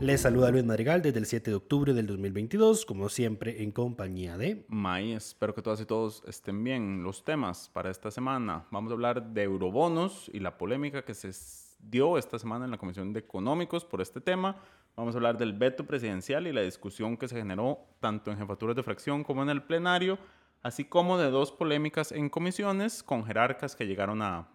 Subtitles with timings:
[0.00, 4.38] Les saluda Luis Madrigal desde el 7 de octubre del 2022, como siempre en compañía
[4.38, 4.64] de...
[4.68, 7.02] May, espero que todas y todos estén bien.
[7.02, 11.32] Los temas para esta semana, vamos a hablar de eurobonos y la polémica que se
[11.80, 14.54] dio esta semana en la Comisión de Económicos por este tema.
[14.94, 18.76] Vamos a hablar del veto presidencial y la discusión que se generó tanto en jefaturas
[18.76, 20.16] de fracción como en el plenario,
[20.62, 24.48] así como de dos polémicas en comisiones con jerarcas que llegaron a,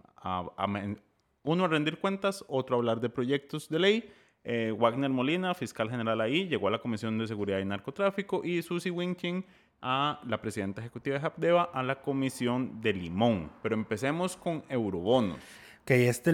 [1.44, 5.90] uno a rendir cuentas, otro a hablar de proyectos de ley eh, Wagner Molina, fiscal
[5.90, 9.46] general ahí, llegó a la Comisión de Seguridad y Narcotráfico y Susie Winking
[9.82, 13.52] a la presidenta ejecutiva de Hapdeva a la Comisión de Limón.
[13.62, 15.40] Pero empecemos con eurobonos.
[15.86, 16.32] Que este,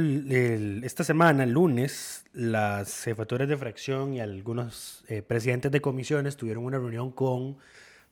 [0.86, 6.66] esta semana, el lunes, las jefaturas de fracción y algunos eh, presidentes de comisiones tuvieron
[6.66, 7.58] una reunión con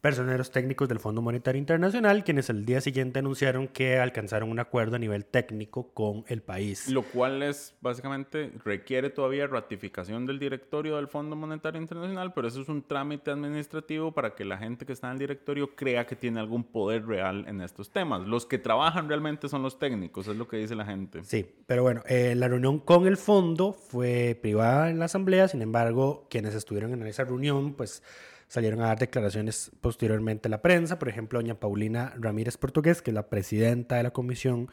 [0.02, 4.96] personeros técnicos del Fondo Monetario Internacional, quienes el día siguiente anunciaron que alcanzaron un acuerdo
[4.96, 6.88] a nivel técnico con el país.
[6.90, 12.62] Lo cual es básicamente requiere todavía ratificación del directorio del Fondo Monetario Internacional, pero eso
[12.62, 16.16] es un trámite administrativo para que la gente que está en el directorio crea que
[16.16, 18.28] tiene algún poder real en estos temas.
[18.28, 21.24] Los que trabajan realmente son los técnicos, es lo que dice la gente.
[21.24, 25.62] Sí, pero bueno, eh, la reunión con el fondo fue privada en la asamblea, sin
[25.62, 28.04] embargo, quienes estuvieron en esa reunión, pues
[28.48, 31.00] salieron a dar declaraciones posteriormente a la prensa.
[31.00, 34.70] Por ejemplo, doña Paulina Ramírez Portugués, que es la presidenta de la Comisión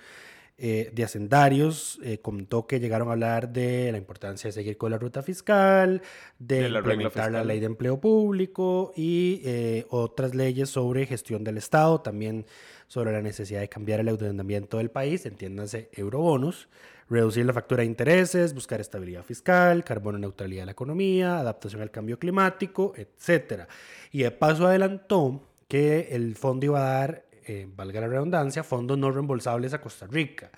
[0.56, 4.92] eh, de Hacendarios, eh, contó que llegaron a hablar de la importancia de seguir con
[4.92, 6.00] la ruta fiscal,
[6.38, 11.56] de, la implementar la ley de empleo público y eh, otras leyes sobre gestión del
[11.56, 12.46] Estado, también
[12.86, 16.68] sobre la necesidad de cambiar el endeudamiento del país, entiéndanse eurobonos
[17.08, 21.90] reducir la factura de intereses, buscar estabilidad fiscal, carbono neutralidad de la economía, adaptación al
[21.90, 23.64] cambio climático, etc.
[24.12, 28.98] Y de paso adelantó que el fondo iba a dar, eh, valga la redundancia, fondos
[28.98, 30.50] no reembolsables a Costa Rica.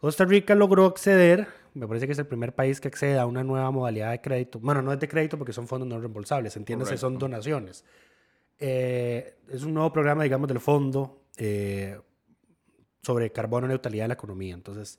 [0.00, 3.44] Costa Rica logró acceder, me parece que es el primer país que accede a una
[3.44, 4.58] nueva modalidad de crédito.
[4.58, 7.84] Bueno, no es de crédito porque son fondos no reembolsables, entiéndase, son donaciones.
[8.58, 11.98] Eh, es un nuevo programa, digamos, del fondo eh,
[13.02, 14.54] sobre carbono neutralidad de la economía.
[14.54, 14.98] Entonces,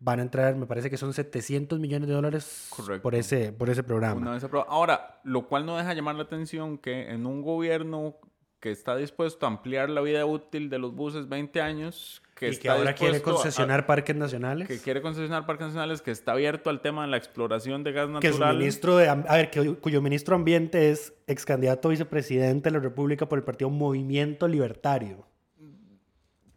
[0.00, 2.70] van a entrar, me parece que son 700 millones de dólares
[3.02, 4.38] por ese, por ese programa.
[4.66, 8.16] Ahora, lo cual no deja llamar la atención que en un gobierno
[8.60, 12.56] que está dispuesto a ampliar la vida útil de los buses 20 años, que, y
[12.56, 14.68] que ahora quiere concesionar parques nacionales.
[14.68, 18.08] Que quiere concesionar parques nacionales, que está abierto al tema de la exploración de gas
[18.08, 18.20] natural.
[18.20, 19.50] Que su ministro de, a ver,
[19.80, 24.46] cuyo ministro ambiente es ex candidato a vicepresidente de la República por el partido Movimiento
[24.46, 25.26] Libertario.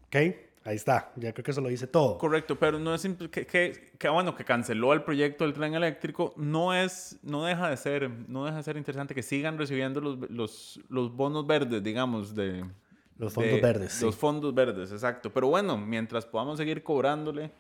[0.08, 0.18] ¿Ok?
[0.66, 2.18] Ahí está, ya creo que eso lo dice todo.
[2.18, 6.34] Correcto, pero no es que, que, que, bueno, que canceló el proyecto del tren eléctrico,
[6.38, 10.29] no es, no deja de ser, no deja de ser interesante que sigan recibiendo los,
[10.29, 12.63] los, los bonos verdes, digamos, de...
[13.18, 14.02] Los fondos verdes.
[14.02, 15.31] Los fondos verdes, exacto.
[15.31, 17.52] Pero bueno, mientras podamos seguir cobrándole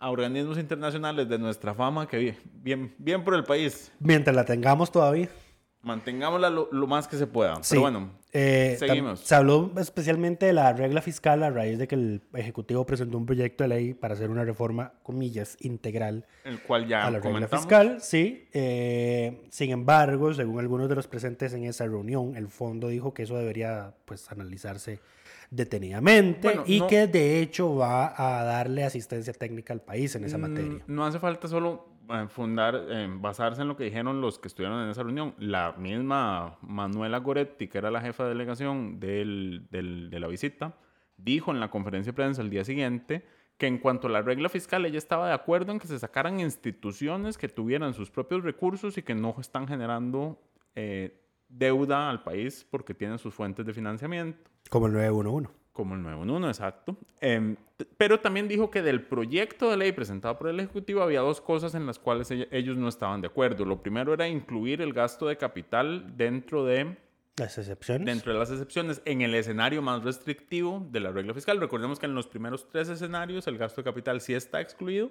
[0.00, 3.92] a organismos internacionales de nuestra fama, que bien, bien, bien por el país.
[4.00, 5.28] Mientras la tengamos todavía.
[5.82, 7.60] Mantengámosla lo, más que se pueda.
[7.68, 9.20] Pero bueno, eh, seguimos.
[9.20, 13.24] Se habló especialmente de la regla fiscal a raíz de que el Ejecutivo presentó un
[13.24, 16.26] proyecto de ley para hacer una reforma, comillas, integral.
[16.44, 18.46] El cual ya A la regla fiscal, sí.
[18.52, 23.22] Eh, sin embargo, según algunos de los presentes en esa reunión, el fondo dijo que
[23.22, 25.00] eso debería pues analizarse
[25.50, 30.40] detenidamente y que de hecho va a darle asistencia técnica al país en esa mm,
[30.40, 30.82] materia.
[30.86, 31.95] No hace falta solo
[32.28, 35.34] fundar, eh, basarse en lo que dijeron los que estuvieron en esa reunión.
[35.38, 40.74] La misma Manuela Goretti, que era la jefa de delegación del, de la visita,
[41.16, 43.24] dijo en la conferencia de prensa el día siguiente
[43.56, 46.40] que en cuanto a la regla fiscal, ella estaba de acuerdo en que se sacaran
[46.40, 50.38] instituciones que tuvieran sus propios recursos y que no están generando
[50.74, 54.50] eh, deuda al país porque tiene sus fuentes de financiamiento.
[54.68, 55.50] Como el 911.
[55.76, 56.96] Como el 911, exacto.
[57.20, 57.54] Em,
[57.98, 61.74] pero también dijo que del proyecto de ley presentado por el Ejecutivo había dos cosas
[61.74, 63.66] en las cuales ellos no estaban de acuerdo.
[63.66, 66.96] Lo primero era incluir el gasto de capital dentro de
[67.36, 68.06] las excepciones.
[68.06, 71.60] Dentro de las excepciones, en el escenario más restrictivo de la regla fiscal.
[71.60, 75.10] Recordemos que en los primeros tres escenarios el gasto de capital sí está excluido,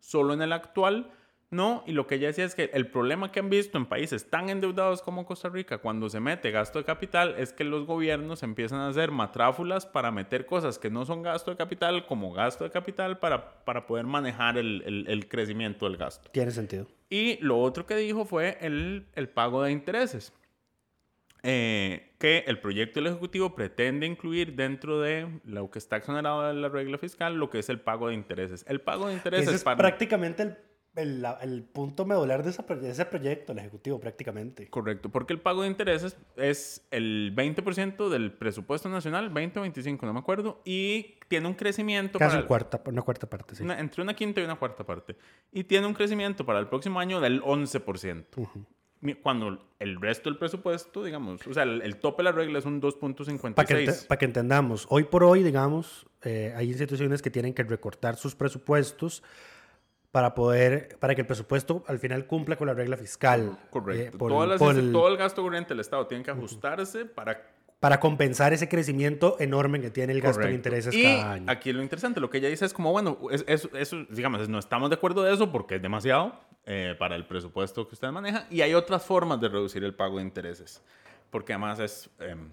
[0.00, 1.12] solo en el actual
[1.50, 1.82] no.
[1.86, 4.50] Y lo que ella decía es que el problema que han visto en países tan
[4.50, 8.80] endeudados como Costa Rica cuando se mete gasto de capital es que los gobiernos empiezan
[8.80, 12.70] a hacer matráfulas para meter cosas que no son gasto de capital como gasto de
[12.70, 16.30] capital para, para poder manejar el, el, crecimiento del gasto.
[16.30, 16.86] Tiene sentido.
[17.08, 20.32] Y lo otro que dijo fue el, el pago de intereses.
[21.44, 26.54] Eh, que el proyecto del Ejecutivo pretende incluir dentro de lo que está exonerado de
[26.54, 28.64] la regla fiscal lo que es el pago de intereses.
[28.68, 30.56] El pago de intereses es prácticamente el,
[30.98, 34.68] el, el, punto medular de, de ese proyecto, el Ejecutivo, prácticamente.
[34.68, 40.06] Correcto, porque el pago de intereses es el 20% del presupuesto nacional, 20 o 25,
[40.06, 42.18] no me acuerdo, y tiene un crecimiento...
[42.18, 43.64] Casi para cuarta, una cuarta parte, sí.
[43.66, 45.16] entre una quinta y una cuarta parte.
[45.52, 48.24] Y tiene un crecimiento para el próximo año del 11%
[49.22, 52.82] cuando el resto del presupuesto, digamos, o sea, el, tope de la regla es un
[52.82, 53.54] 2.56.
[53.54, 57.62] Para que, para que entendamos, hoy por hoy, digamos, eh, hay instituciones que tienen que
[57.62, 59.22] recortar sus presupuestos
[60.10, 63.58] para poder, para que el presupuesto al final cumpla con la regla fiscal.
[63.70, 64.16] Correcto.
[64.16, 69.36] Eh, todo el gasto corriente del Estado tiene que ajustarse para para compensar ese crecimiento
[69.38, 71.44] enorme que tiene el gasto de intereses cada año.
[71.48, 73.68] Aquí lo interesante, lo que ella dice es como, bueno, eso,
[74.10, 76.34] digamos, no estamos de acuerdo de eso porque es demasiado
[76.66, 80.16] eh, para el presupuesto que usted maneja y hay otras formas de reducir el pago
[80.16, 80.82] de intereses,
[81.30, 82.50] porque además es em,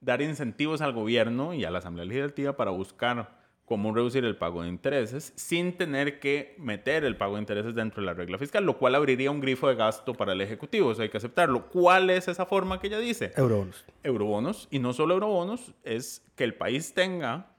[0.00, 3.35] dar incentivos al gobierno y a la Asamblea Legislativa para buscar
[3.66, 8.00] cómo reducir el pago de intereses sin tener que meter el pago de intereses dentro
[8.00, 10.92] de la regla fiscal, lo cual abriría un grifo de gasto para el Ejecutivo.
[10.92, 11.66] Eso hay que aceptarlo.
[11.66, 13.32] ¿Cuál es esa forma que ella dice?
[13.36, 13.84] Eurobonos.
[14.02, 14.68] Eurobonos.
[14.70, 17.50] Y no solo eurobonos, es que el país tenga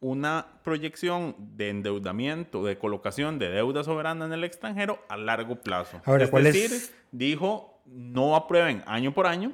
[0.00, 6.02] una proyección de endeudamiento, de colocación de deuda soberana en el extranjero a largo plazo.
[6.04, 6.70] Ahora, es decir,
[7.12, 9.52] dijo, no aprueben año por año,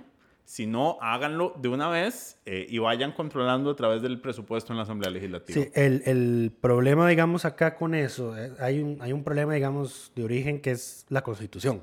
[0.52, 4.76] si no, háganlo de una vez eh, y vayan controlando a través del presupuesto en
[4.76, 5.62] la Asamblea Legislativa.
[5.62, 10.12] Sí, el, el problema, digamos, acá con eso, eh, hay, un, hay un problema, digamos,
[10.14, 11.82] de origen que es la Constitución.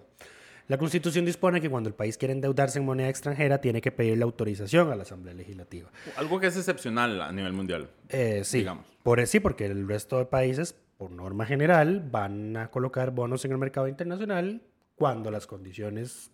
[0.68, 4.19] La Constitución dispone que cuando el país quiere endeudarse en moneda extranjera, tiene que pedir
[4.19, 5.89] la autorización a la Asamblea Legislativa.
[6.15, 7.89] Algo que es excepcional a nivel mundial.
[8.10, 8.86] Eh, sí, digamos.
[9.01, 13.51] Por, sí, porque el resto de países, por norma general, van a colocar bonos en
[13.51, 14.62] el mercado internacional
[14.94, 16.30] cuando las condiciones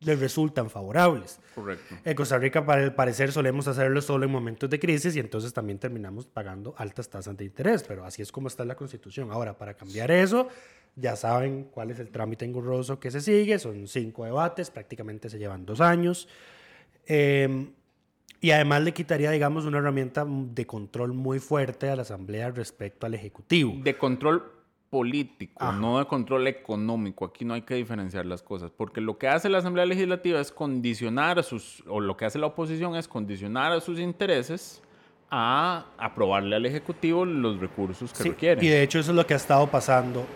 [0.00, 1.38] les resultan favorables.
[1.54, 1.94] Correcto.
[2.04, 5.52] En Costa Rica, para el parecer, solemos hacerlo solo en momentos de crisis y entonces
[5.52, 9.30] también terminamos pagando altas tasas de interés, pero así es como está la Constitución.
[9.30, 10.48] Ahora, para cambiar eso,
[10.96, 15.38] ya saben cuál es el trámite engorroso que se sigue, son cinco debates, prácticamente se
[15.38, 16.28] llevan dos años.
[17.06, 17.72] Em,
[18.40, 23.04] y además le quitaría, digamos, una herramienta de control muy fuerte a la Asamblea respecto
[23.04, 23.74] al Ejecutivo.
[23.82, 24.59] De control
[24.90, 27.24] político, no de control económico.
[27.24, 30.50] Aquí no hay que diferenciar las cosas, porque lo que hace la Asamblea Legislativa es
[30.50, 34.82] condicionar a sus, o lo que hace la oposición es condicionar a sus intereses
[35.30, 38.64] a aprobarle al Ejecutivo los recursos que requieren.
[38.64, 40.26] Y de hecho eso es lo que ha estado pasando.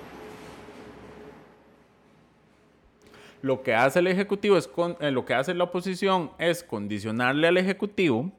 [3.42, 7.48] Lo que hace el Ejecutivo es, con, eh, lo que hace la oposición es condicionarle
[7.48, 8.30] al Ejecutivo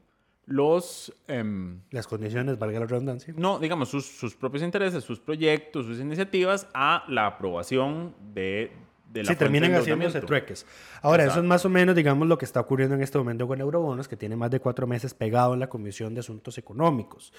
[0.45, 1.13] los...
[1.27, 3.33] Em, Las condiciones, valga la redundancia.
[3.37, 8.71] No, digamos, sus, sus, propios intereses, sus proyectos, sus iniciativas a la aprobación de,
[9.11, 9.31] de la...
[9.31, 10.65] Sí, terminan haciéndose trueques.
[11.01, 13.59] Ahora, eso es más o menos, digamos, lo que está ocurriendo en este momento con
[13.59, 17.33] Eurobonos, que tiene más de cuatro meses pegado en la Comisión de Asuntos Económicos.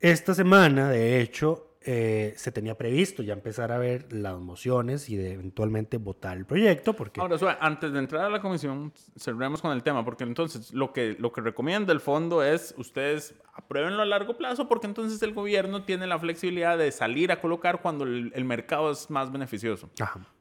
[0.00, 5.16] Esta semana, de hecho, eh, se tenía previsto ya empezar a ver las mociones y
[5.16, 6.92] de eventualmente votar el proyecto.
[6.92, 7.20] Porque...
[7.20, 11.16] Ahora, antes de entrar a la comisión, cerremos con el tema, porque entonces lo que,
[11.18, 15.84] lo que recomienda el fondo es ustedes apruébenlo a largo plazo, porque entonces el gobierno
[15.84, 19.88] tiene la flexibilidad de salir a colocar cuando el, mercado es más beneficioso.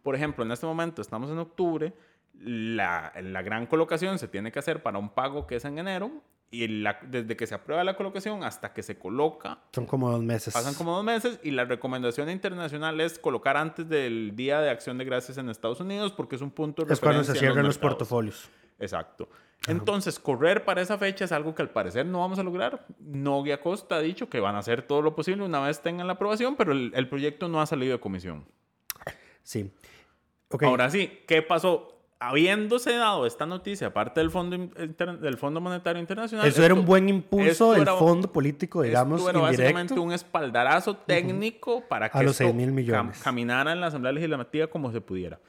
[0.01, 1.94] Por ejemplo, en este momento estamos en octubre,
[2.34, 6.12] la, la gran colocación se tiene que hacer para un pago que es en enero
[6.50, 9.60] y la, desde que se aprueba la colocación hasta que se coloca.
[9.74, 10.54] Son como dos meses.
[10.54, 14.98] Pasan como dos meses y la recomendación internacional es colocar antes del Día de Acción
[14.98, 17.77] de Gracias en Estados Unidos porque es un punto de Es cuando se cierran los,
[17.77, 18.50] portafolios.
[18.80, 19.27] Exacto.
[19.68, 22.86] Entonces, correr para esa fecha es algo que al parecer no vamos a lograr.
[23.00, 26.13] Nogui Acosta ha dicho que van a hacer todo lo posible una vez tengan la
[26.13, 28.46] aprobación, pero el, el proyecto no ha salido de comisión.
[29.44, 29.74] Sí.
[30.50, 30.70] Okay.
[30.70, 31.97] Ahora sí, ¿qué pasó?
[32.19, 36.47] Habiéndose dado esta noticia, aparte del Fondo, del Fondo Monetario Internacional.
[36.47, 41.83] Eso era un buen impulso del fondo político, digamos, esto era básicamente un espaldarazo técnico
[41.88, 43.19] para que a los 6 mil millones.
[43.19, 45.39] caminara en la Asamblea Legislativa como se pudiera.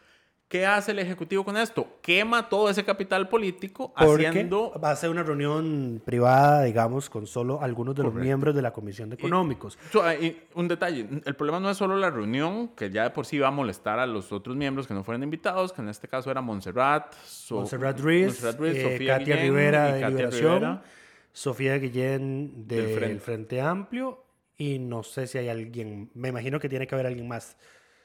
[0.49, 1.99] ¿Qué hace el Ejecutivo con esto?
[2.01, 4.73] Quema todo ese capital político Porque haciendo...
[4.83, 8.73] va a ser una reunión privada, digamos, con solo algunos de los miembros de la
[8.73, 9.79] Comisión de Económicos.
[10.03, 13.27] Ah, y un detalle, el problema no es solo la reunión, que ya de por
[13.27, 16.09] sí va a molestar a los otros miembros que no fueron invitados, que en este
[16.09, 20.09] caso era Montserrat, So- Montserrat Ruiz, Montserrat Ruiz, eh, Sofía Katia Guillén Rivera de Katia
[20.09, 20.83] Liberación, Rivera.
[21.31, 23.21] Sofía Guillén Del del Frente.
[23.21, 23.61] Frente.
[23.61, 24.25] Amplio
[24.57, 27.59] y no sé si hay alguien, me imagino que tiene que haber alguien más.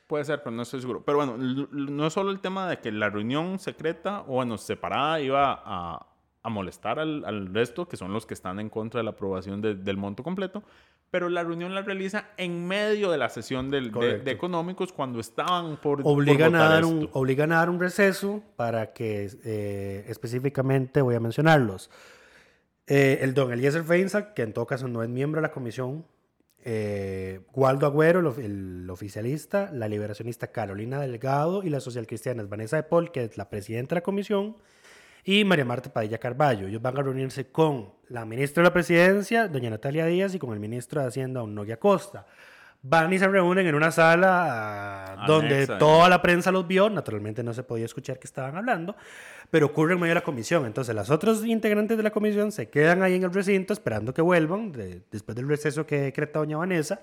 [0.08, 1.04] Puede ser, pero no estoy seguro.
[1.06, 5.20] Pero bueno, no es solo el tema de que la reunión secreta o bueno, separada
[5.22, 6.08] iba a,
[6.44, 9.62] a molestar al, al resto, que son los que están en contra de la aprobación
[9.62, 10.62] de- del monto completo,
[11.10, 15.20] pero la reunión la realiza en medio de la sesión del- de, de económicos cuando
[15.20, 17.20] estaban por, por Obligan a, votar dar un, esto.
[17.20, 21.90] obligan a dar un receso para que eh, específicamente voy a mencionarlos.
[22.88, 26.06] Eh, el don Eliezer Feinsack, que en todo caso no es miembro de la comisión.
[26.64, 29.70] Eh, Waldo Agüero, el, of- el oficialista.
[29.72, 34.00] La liberacionista Carolina Delgado y la socialcristiana Vanessa de Paul, que es la presidenta de
[34.02, 34.56] la comisión.
[35.26, 36.68] Y María Marta Padilla Carballo.
[36.68, 40.54] Ellos van a reunirse con la ministra de la presidencia, doña Natalia Díaz, y con
[40.54, 42.26] el ministro de Hacienda, don Nogui Acosta.
[42.86, 46.90] Van y se reúnen en una sala ah, donde toda la prensa los vio.
[46.90, 48.96] Naturalmente no se podía escuchar que estaban hablando,
[49.50, 50.66] pero ocurre en medio de la comisión.
[50.66, 54.22] Entonces, las otros integrantes de la comisión se quedan ahí en el recinto esperando que
[54.22, 57.00] vuelvan de- después del receso que decreta doña Vanessa.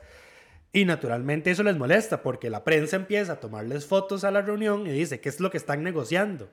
[0.72, 4.86] Y naturalmente eso les molesta porque la prensa empieza a tomarles fotos a la reunión
[4.86, 6.50] y dice, ¿qué es lo que están negociando?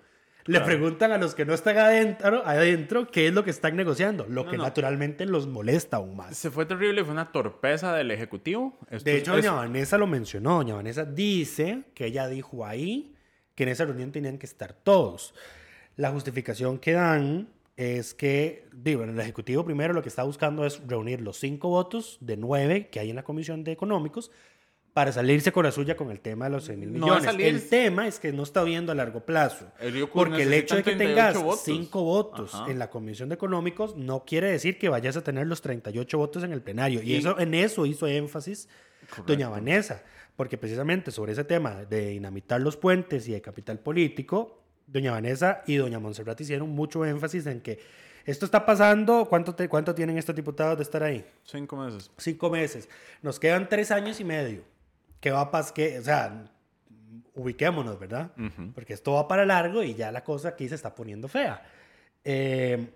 [0.48, 4.26] Le preguntan a los que no están adentro, adentro qué es lo que están negociando,
[4.28, 4.64] lo No, que no.
[4.64, 6.38] naturalmente los molesta aún más.
[6.38, 8.78] Se fue terrible, fue una torpeza del Ejecutivo.
[8.90, 10.56] Esto De hecho, es- doña Vanessa lo mencionó.
[10.56, 13.14] Doña Vanessa dice que ella dijo ahí
[13.56, 15.34] que en esa reunión tenían que estar todos.
[15.96, 20.82] La justificación que dan es que, digo, el Ejecutivo primero lo que está buscando es
[20.88, 24.32] reunir los cinco votos de nueve que hay en la Comisión de Económicos
[24.98, 27.24] para salirse con la suya con el tema de los 6 mil millones.
[27.38, 29.68] El tema es que no está viendo a largo plazo.
[29.80, 31.62] El Porque el hecho de que tengas 38 votos.
[31.64, 32.72] cinco votos Ajá.
[32.72, 36.44] en la Comisión de Económicos no quiere decir que vayas a tener los 38 votos
[36.44, 37.04] en el plenario.
[37.04, 38.70] Y, Y- eso, en eso hizo énfasis
[39.28, 39.50] doña.
[39.50, 40.02] Vanessa,
[40.36, 45.62] porque precisamente sobre ese tema de dinamitar los puentes y de capital político, doña Vanessa
[45.68, 47.78] y doña Montserrat hicieron mucho énfasis en que
[48.26, 51.24] esto está pasando, ¿cuánto, te- cuánto tienen estos diputados de estar ahí?
[51.44, 52.10] Cinco meses.
[52.18, 52.90] Cinco meses.
[53.22, 54.64] Nos quedan tres años y medio.
[55.20, 55.74] ¿Qué va a pasar?
[56.00, 56.46] O sea,
[57.34, 58.32] ubiquémonos, ¿verdad?
[58.38, 58.72] Ujú.
[58.74, 61.64] Porque esto va para largo y ya la cosa aquí se está poniendo fea.
[62.24, 62.88] Eh,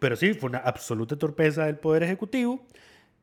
[0.00, 2.66] pero sí, fue una absoluta torpeza del Poder Ejecutivo.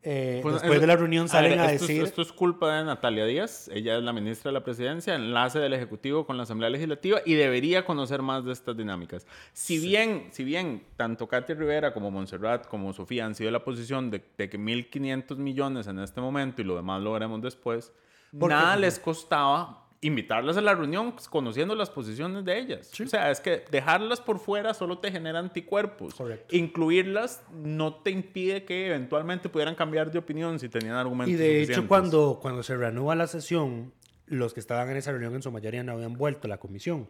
[0.07, 2.03] Eh, Pues, después eso- de la reunión a salen ver, a, esto, es- decir...
[2.03, 3.69] esto es culpa de Natalia Díaz.
[3.73, 7.33] Ella es la ministra de la Presidencia, enlace del Ejecutivo con la Asamblea Legislativa y
[7.33, 9.25] debería conocer más de estas dinámicas.
[9.53, 14.11] Si bien, si bien tanto Katia Rivera como Montserrat como Sofía han sido la posición
[14.11, 17.91] de, de que 1.500 millones en este momento y lo demás lo veremos después,
[18.31, 22.91] Porque- nada les costaba invitarlas a la reunión pues, conociendo las posiciones de ellas.
[22.99, 26.13] O sea, es que dejarlas por fuera solo te genera anticuerpos.
[26.13, 26.55] Correcto.
[26.55, 31.63] Incluirlas no te impide que eventualmente pudieran cambiar de opinión si tenían argumentos Y de
[31.63, 33.93] hecho, cuando, cuando se reanuda la sesión,
[34.27, 37.09] los que estaban en esa reunión en su mayoría no habían vuelto a la comisión.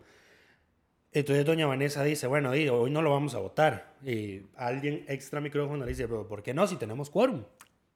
[1.11, 3.95] Entonces doña Vanessa dice, bueno, hoy no lo vamos a votar.
[4.03, 7.43] Y alguien extra micrófono le dice, pero ¿por qué no si tenemos quórum?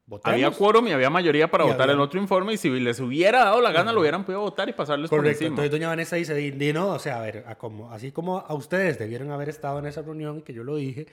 [0.10, 0.34] Votemos.
[0.34, 3.00] Había quórum y había mayoría para Y votar había- el otro informe y si les
[3.00, 5.38] hubiera dado la gana lo hubieran podido votar y pasarles por Correcto.
[5.44, 5.50] encima.
[5.50, 8.54] Entonces doña Vanessa dice, di, no, o sea, a ver, a como, así como a
[8.56, 11.06] ustedes debieron haber estado en esa reunión y que yo lo dije,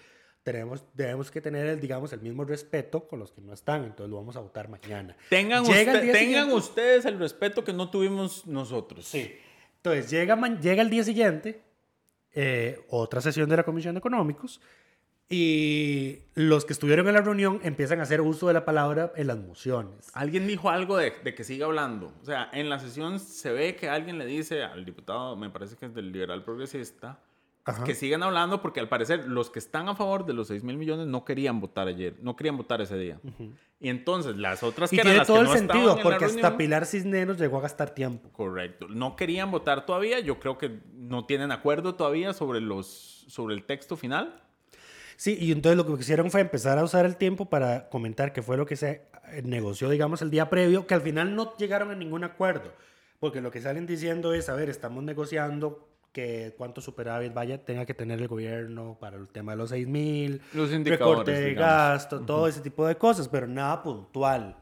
[0.42, 3.84] tenemos, debemos que tener, el, digamos, el mismo respeto con los que no están.
[3.84, 5.14] Entonces lo vamos a votar mañana.
[5.28, 9.04] tengan usted- tengan siguiente- ustedes el respeto que no tuvimos nosotros.
[9.06, 9.30] Sí.
[9.76, 11.60] Entonces, llega, llega el día siguiente,
[12.34, 14.60] eh, otra sesión de la Comisión de Económicos,
[15.28, 19.26] y los que estuvieron en la reunión empiezan a hacer uso de la palabra en
[19.26, 20.08] las mociones.
[20.14, 22.12] Alguien dijo algo de, de que siga hablando.
[22.22, 25.76] O sea, en la sesión se ve que alguien le dice al diputado, me parece
[25.76, 27.18] que es del liberal progresista,
[27.64, 27.82] Ajá.
[27.82, 30.76] que sigan hablando porque al parecer los que están a favor de los 6 mil
[30.76, 33.18] millones no querían votar ayer, no querían votar ese día.
[33.80, 36.56] Y entonces las otras Y que eran tiene todo el no sentido, porque hasta reunión-
[36.56, 38.30] Pilar Cisneros llegó a gastar tiempo.
[38.32, 38.86] Correcto.
[38.88, 40.20] No querían votar todavía.
[40.20, 44.44] Yo creo que no tienen acuerdo todavía sobre, los, sobre el texto final.
[45.16, 48.42] Sí, y entonces lo que hicieron fue empezar a usar el tiempo para comentar qué
[48.42, 51.90] fue lo que se eh, negoció, digamos, el día previo, que al final no llegaron
[51.90, 52.72] a ningún acuerdo.
[53.18, 57.84] Porque lo que salen diciendo es, a ver, estamos negociando que cuánto superávit vaya tenga
[57.84, 61.70] que tener el gobierno para el tema de los 6 mil, Los recorte de digamos.
[61.70, 64.56] gasto, todo ese tipo de cosas, pero nada puntual.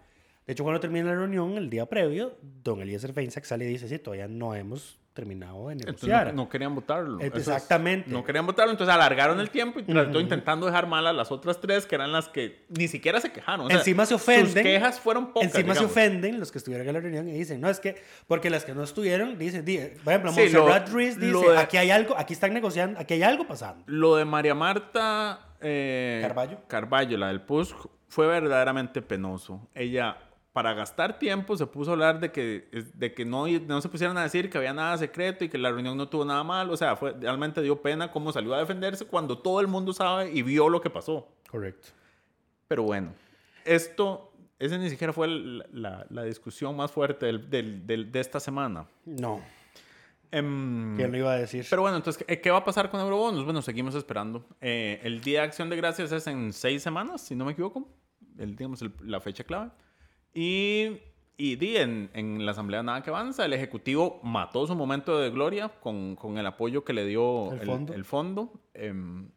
[0.47, 3.89] De hecho, cuando termina la reunión, el día previo, don Eliezer Feinsack sale y dice,
[3.89, 6.35] sí, todavía no hemos terminado de Entonces negociar.
[6.35, 7.21] no, no querían votarlo.
[7.21, 8.11] Es- Exactamente.
[8.11, 11.61] no querían votarlo, entonces alargaron el tiempo y trató intentando dejar mal a las otras
[11.61, 13.67] tres, que eran las que ni siquiera se quejaron.
[13.67, 14.47] O sea, Encima se ofenden.
[14.53, 15.55] Sus quejas fueron pocas.
[15.55, 18.51] Encima se ofenden los que estuvieron en la reunión y dicen, no, es que, porque
[18.51, 21.59] las que no estuvieron, dicen, di- por ejemplo, Sí, lo- Montserrat Ruiz dice, lo de-
[21.59, 23.85] aquí hay algo, aquí están negociando, aquí hay algo pasando.
[23.87, 26.59] Lo de María Marta eh, Carballo.
[26.67, 27.75] Carballo, la del PUSC,
[28.09, 29.69] fue verdaderamente penoso.
[29.75, 30.19] Ella,
[30.55, 34.17] para gastar tiempo, se puso a hablar de que, de que no, no se pusieran
[34.17, 36.71] a decir que había nada secreto y que la reunión no tuvo nada mal.
[36.71, 40.31] O sea, fue, realmente dio pena cómo salió a defenderse cuando todo el mundo sabe
[40.33, 41.29] y vio lo que pasó.
[41.51, 41.89] Correcto.
[42.69, 43.13] Pero bueno,
[43.65, 48.21] esto, esa ni siquiera fue la, la- la discusión más fuerte del- del- del- de
[48.21, 48.87] esta semana.
[49.05, 49.43] No,
[50.31, 51.65] Em, ¿quién lo iba a decir?
[51.71, 53.45] pero bueno, entonces, ¿qué, qué va a pasar con Eurobonos?
[53.45, 54.45] Bueno, seguimos esperando.
[54.61, 57.89] Eh, el Día de Acción de Gracias es en seis semanas, si no me equivoco.
[58.39, 59.71] El, digamos, el- la fecha clave.
[60.35, 60.99] Y,
[61.37, 63.45] y di, en, en la Asamblea nada que avanza.
[63.45, 67.61] El Ejecutivo mató su momento de gloria con, con el apoyo que le dio El
[67.61, 67.95] el, fondo.
[67.95, 68.53] el fondo.
[68.75, 69.29] Em,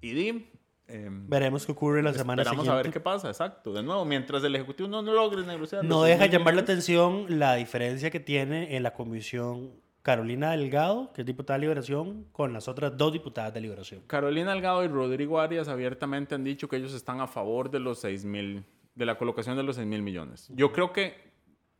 [0.00, 0.46] y di...
[0.86, 2.80] em, Veremos qué ocurre la semana Esperamos siguiente.
[2.80, 3.72] a ver qué pasa, exacto.
[3.72, 5.84] De nuevo, mientras el Ejecutivo no, no logre negociar.
[5.84, 11.10] No deja 6.000 llamar la atención la diferencia que tiene en la comisión Carolina Delgado,
[11.14, 14.02] que es diputada de Liberación, con las otras dos diputadas de Liberación.
[14.06, 18.00] Carolina Delgado y Rodrigo Arias abiertamente han dicho que ellos están a favor de los
[18.00, 18.64] 6 mil,
[18.94, 20.48] de la colocación de los 6 mil millones.
[20.54, 21.14] Yo creo que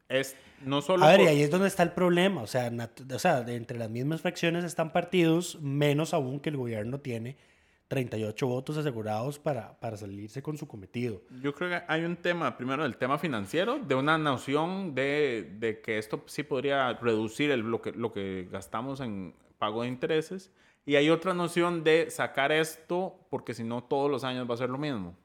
[0.09, 1.05] es no solo.
[1.05, 2.43] A ver, y ahí es donde está el problema.
[2.43, 2.71] O sea,
[3.13, 7.37] o sea, entre las mismas fracciones están partidos, menos aún que el gobierno tiene
[7.89, 11.23] 38 votos asegurados para, para salirse con su cometido.
[11.43, 15.81] Yo creo que hay un tema, primero, del tema financiero, de una noción de, de
[15.81, 20.53] que esto sí podría reducir el, lo, que, lo que gastamos en pago de intereses.
[20.87, 24.59] Y hay otra noción de sacar esto porque si no todos los años va a
[24.59, 25.17] ser lo mismo.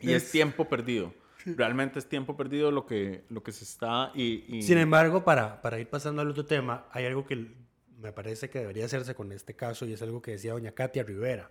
[0.00, 1.12] Y es, tiempo perdido.
[1.44, 4.10] Realmente es tiempo perdido lo que, lo que se está...
[4.14, 7.54] Y, y- Sin embargo, para, para ir pasando al otro tema, hay algo que
[7.98, 11.02] me parece que debería hacerse con este caso y es algo que decía doña Katia
[11.04, 11.50] Rivera.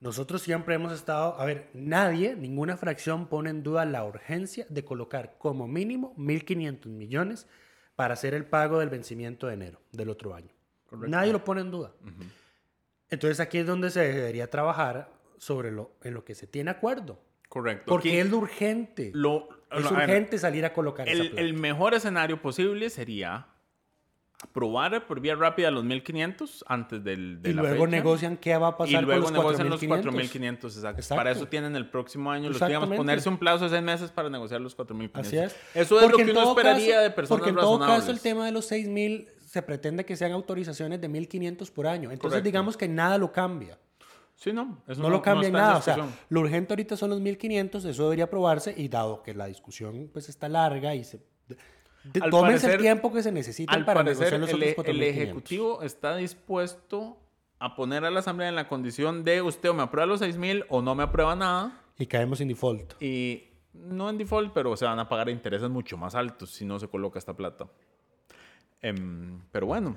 [0.00, 4.84] Nosotros siempre hemos estado, a ver, nadie, ninguna fracción pone en duda la urgencia de
[4.84, 7.46] colocar como mínimo 1.500 millones
[7.96, 10.52] para hacer el pago del vencimiento de enero del otro año.
[10.92, 11.92] Nadie lo pone en duda.
[13.10, 17.20] Entonces aquí es donde se debería trabajar sobre lo en lo que se tiene acuerdo.
[17.48, 17.84] Correcto.
[17.86, 19.10] Porque Aquí es lo urgente.
[19.14, 23.46] lo, es ver, urgente salir a colocar esa el, mejor escenario posible sería
[24.40, 27.96] aprobar por vía rápida los 1.500 antes del, de y la luego fecha.
[27.96, 30.02] negocian qué va a Y pasar luego con los negocian los 4.500.
[30.04, 30.88] 4.500, exacto.
[31.00, 31.16] Exacto.
[31.16, 34.28] Para eso tienen el próximo año, los, digamos, ponerse un plazo de seis meses para
[34.30, 35.10] negociar los 4.500.
[35.14, 35.56] Así es.
[35.74, 38.00] Eso es Porque lo que uno esperaría caso- de personas Porque en todo razonables.
[38.00, 42.10] caso el tema de los 6.000 se pretende que sean autorizaciones de 1.500 por año.
[42.12, 42.44] Entonces Correcto.
[42.44, 43.76] digamos que nada lo cambia.
[44.40, 44.78] Sí, no.
[44.86, 45.78] Eso No, lo cambia en está en nada.
[45.78, 49.46] O sea, lo urgente ahorita son los 1.500, eso debería aprobarse y dado que la
[49.46, 51.18] discusión pues está larga y se...
[51.48, 54.70] de- Al tómense el parecer- tiempo que se necesita Al para parecer, negociar los el,
[54.78, 55.08] otros el 4.500.
[55.10, 57.18] Ejecutivo está dispuesto
[57.58, 60.66] a poner a la Asamblea en la condición de usted o me aprueba los 6.000
[60.68, 61.82] o no me aprueba nada.
[61.98, 62.94] Y caemos en default.
[63.02, 63.42] Y
[63.74, 66.86] no en default, pero se van a pagar intereses mucho más altos si no se
[66.86, 67.66] coloca esta plata.
[68.80, 69.96] Em, pero bueno,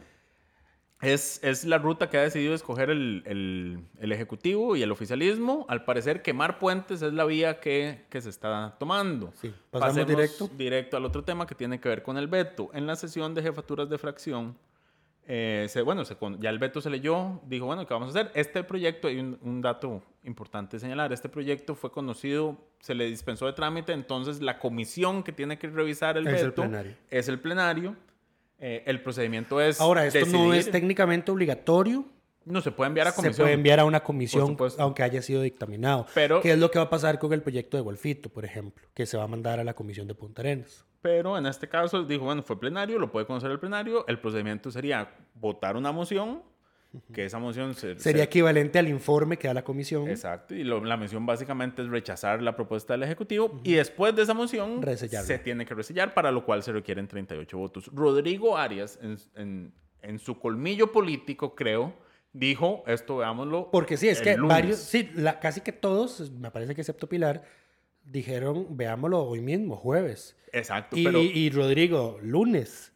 [1.01, 5.65] es, es la ruta que ha decidido escoger el, el- el Ejecutivo y el oficialismo.
[5.67, 9.31] Al parecer, quemar puentes es la vía que, que se está tomando.
[9.41, 10.49] Sí, pasamos directo.
[10.55, 12.69] directo al otro tema que tiene que ver con el veto.
[12.73, 14.55] En la sesión de jefaturas de fracción,
[15.27, 18.31] eh, se- bueno, se ya el veto se leyó, dijo, bueno, ¿qué vamos a hacer?
[18.35, 23.45] Este proyecto, hay un, un dato importante señalar, este proyecto fue conocido, se le dispensó
[23.45, 26.93] de trámite, entonces la comisión que tiene que revisar el Es el veto plenario.
[27.09, 27.95] es el plenario.
[28.63, 32.05] Eh, el procedimiento es Ahora, esto no es decidir- técnicamente obligatorio.
[32.45, 33.33] no se puede enviar a comisión.
[33.33, 36.05] Se puede enviar a una comisión, aunque haya sido dictaminado.
[36.13, 38.87] Pero- ¿Qué es lo que va a pasar con el proyecto de Golfito, por ejemplo?
[38.93, 40.85] Que se va a mandar a la comisión de Punta Arenas.
[41.01, 44.05] Pero en este caso dijo, bueno, fue plenario, lo puede conocer el plenario.
[44.07, 46.43] El procedimiento sería votar una moción,
[47.13, 50.09] que esa moción se, Sería se- equivalente al informe que da la comisión.
[50.09, 54.23] Exacto, y lo- la moción básicamente es rechazar la propuesta del Ejecutivo y después de
[54.23, 57.89] esa moción se tiene que resellar, para lo cual se requieren 38 votos.
[57.93, 61.93] Rodrigo Arias, en, en- en su colmillo político, creo,
[62.33, 63.69] dijo, esto veámoslo.
[63.71, 64.49] Porque sí, es que lunes".
[64.49, 67.43] varios, sí, la- casi que todos, me parece que excepto Pilar,
[68.03, 70.35] dijeron, veámoslo hoy mismo, jueves.
[70.51, 71.19] Exacto, Y, pero...
[71.21, 72.91] y Rodrigo, lunes.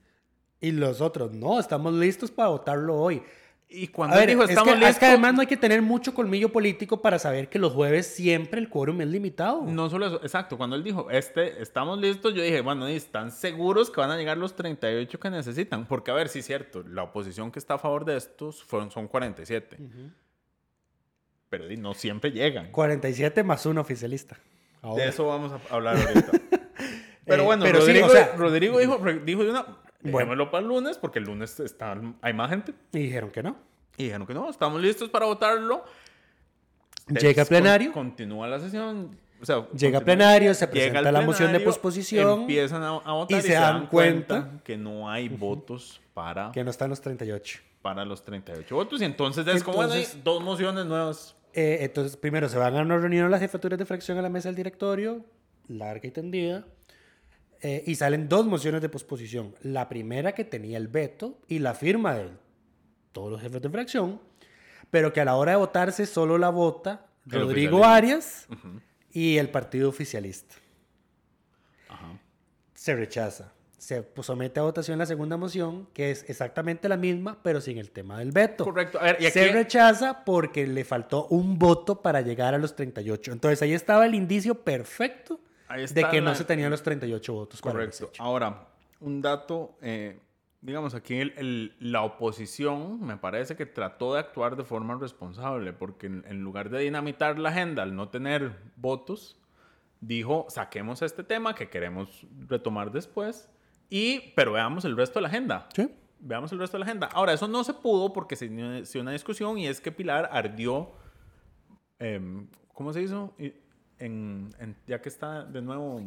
[0.60, 3.21] Y los otros, no, estamos listos para votarlo hoy.
[3.67, 4.93] Y cuando ver, dijo, es, estamos que, listos...
[4.95, 8.06] es que además no hay que tener mucho colmillo político para saber que los jueves
[8.08, 9.63] siempre el quórum es limitado.
[9.63, 10.56] No solo eso, exacto.
[10.58, 14.17] Cuando él dijo, este, estamos listos, yo dije, bueno, ¿y ¿están seguros que van a
[14.17, 15.88] llegar los 38 que necesitan?
[15.88, 18.91] Porque, a ver, sí es cierto, la oposición que está a favor de estos fueron,
[18.91, 19.78] son 47.
[21.49, 22.71] Pero di, no siempre llegan.
[22.71, 24.38] 47 más un oficialista.
[24.82, 25.04] Ahora.
[25.04, 26.32] De eso vamos a hablar ahorita.
[27.25, 29.65] Pero Eh, bueno, pero sí, Rodrigo, o sea- Rodrigo dijo, dijo de una...
[30.11, 32.73] Dejémoslo para el lunes, porque el lunes está, hay más gente.
[32.93, 33.55] Y dijeron que no.
[33.97, 35.83] Y dijeron que no, estamos listos para votarlo.
[37.07, 37.91] Llega a Con- plenario.
[37.91, 39.17] continúa la sesión.
[39.41, 42.87] O sea, Llega a plenario, se presenta al la moción de plenario, posposición, Empiezan a,
[42.89, 47.01] a votar y se dan cuenta que no hay votos para, Que no están los
[47.01, 47.59] 38.
[47.81, 49.01] para los 38 votos.
[49.01, 51.35] Y entonces es como, hay dos mociones nuevas.
[51.53, 54.49] Eh, entonces, primero se van a una reunión las jefaturas de fracción a la mesa
[54.49, 55.23] del directorio,
[55.67, 56.65] larga y tendida,
[57.67, 59.56] eh, y salen dos mociones de posposición.
[59.63, 62.30] La primera que tenía el veto y la firma de
[63.12, 64.21] todos los jefes de fracción,
[64.91, 67.84] pero que a la hora de votarse solo la vota El Rodrigo.
[67.84, 68.45] Arias
[69.12, 70.54] y el partido oficialista.
[72.75, 73.51] Se rechaza.
[73.80, 77.89] Se somete a votación la segunda moción, que es exactamente la misma, pero sin el
[77.91, 78.63] tema del veto.
[78.63, 78.99] Correcto.
[78.99, 82.75] A ver, y aquí- Se rechaza porque le faltó un voto para llegar a los
[82.75, 83.32] 38.
[83.32, 85.39] Entonces ahí estaba el indicio perfecto
[85.75, 87.61] de que no la- se tenían los 38 votos.
[87.61, 88.05] para Correcto.
[88.05, 88.23] desecho.
[88.23, 88.67] Ahora,
[88.99, 90.19] un dato, eh,
[90.61, 95.73] digamos, aquí el- el- la oposición me parece que trató de actuar de forma responsable,
[95.73, 99.39] porque en, en lugar de dinamitar la agenda al no tener votos,
[100.01, 103.49] dijo, saquemos este tema que queremos retomar después,
[103.89, 105.67] y, pero veamos el resto de la agenda.
[105.75, 105.89] Sí.
[106.19, 107.07] Veamos el resto de la agenda.
[107.13, 110.91] Ahora, eso no se pudo porque se inició una discusión y es que Pilar ardió,
[111.99, 113.33] em, ¿cómo se hizo?
[113.38, 113.53] Y-
[113.99, 116.01] En, en- ya que está de nuevo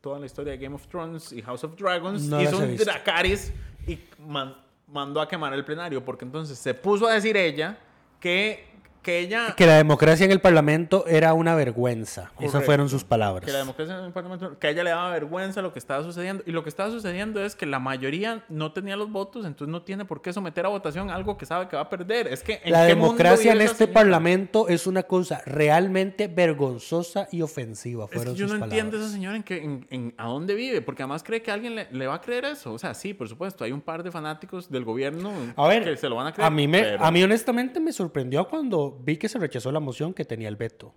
[0.00, 2.84] toda la historia de Game of Thrones y House of Dragons, No hizo un visto.
[2.84, 3.52] Dracarys
[3.86, 4.54] y man-
[4.86, 7.78] mandó a quemar el plenario porque entonces se puso a decir ella
[8.20, 8.68] que,
[9.02, 9.54] que ella...
[9.56, 12.32] Que la democracia en el Parlamento era una vergüenza.
[12.40, 13.44] Esas fueron sus palabras.
[13.46, 16.02] Que la democracia en el Parlamento, que a ella le daba vergüenza lo que estaba
[16.02, 16.42] sucediendo.
[16.46, 19.82] Y lo que estaba sucediendo es que la mayoría no tenía los votos, entonces no
[19.82, 22.26] tiene por qué someter a votación algo que sabe que va a perder.
[22.28, 23.94] Es que ¿en La qué democracia en este señora?
[23.94, 28.04] Parlamento es una cosa realmente vergonzosa y ofensiva.
[28.06, 29.02] Es Fueron que yo no entiendo palabras.
[29.02, 31.88] esa señora en, que, en, en- a dónde vive, porque además cree que alguien le,
[31.90, 32.72] le va a creer eso.
[32.72, 35.96] O sea, sí, por supuesto, hay un par de fanáticos del gobierno A ver, que
[35.96, 36.46] se lo van a creer.
[36.46, 39.80] a mí, me, pero- a mí honestamente me sorprendió cuando vi que se rechazó la
[39.80, 40.94] moción que tenía el veto.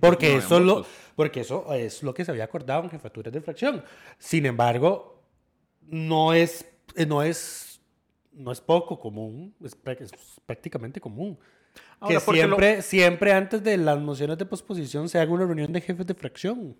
[0.00, 3.84] Porque, eso lo, porque eso es lo que se había acordado en jefaturas de fracción.
[4.18, 5.22] Sin embargo,
[5.82, 7.80] no es, eh, no es,
[8.32, 10.12] no es poco común, es, es
[10.46, 11.38] prácticamente común.
[12.00, 15.46] Ahora, que porque lo- siempre, siempre antes de las mociones de posposición se haga una
[15.46, 16.76] reunión de jefes de fracción.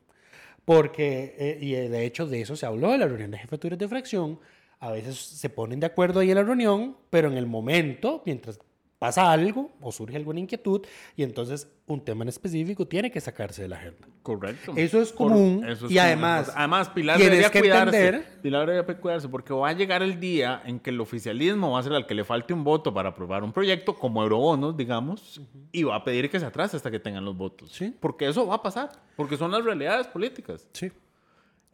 [0.65, 3.89] Porque, eh, y de hecho de eso se habló, de la reunión de jefaturas de
[3.89, 4.39] fracción.
[4.79, 8.59] A veces se ponen de acuerdo ahí en la reunión, pero en el momento, mientras
[9.03, 10.83] pasa algo o surge alguna inquietud,
[11.17, 14.07] y entonces un tema en específico tiene que sacarse de la agenda.
[14.23, 14.75] Correcto.
[14.77, 15.99] Eso es común, eso es y común.
[15.99, 18.07] además, además Pilar debería que cuidarse.
[18.07, 21.81] entender- Pilar debería cuidarse porque va a llegar el día en que el oficialismo va
[21.81, 25.41] a ser al que le falte un voto para aprobar un proyecto como eurobonos, digamos,
[25.73, 27.73] y va a pedir que se atrase hasta que tengan los votos.
[27.73, 27.93] Sí.
[27.99, 30.69] Porque eso va a pasar, porque son las realidades políticas.
[30.73, 30.93] Sí.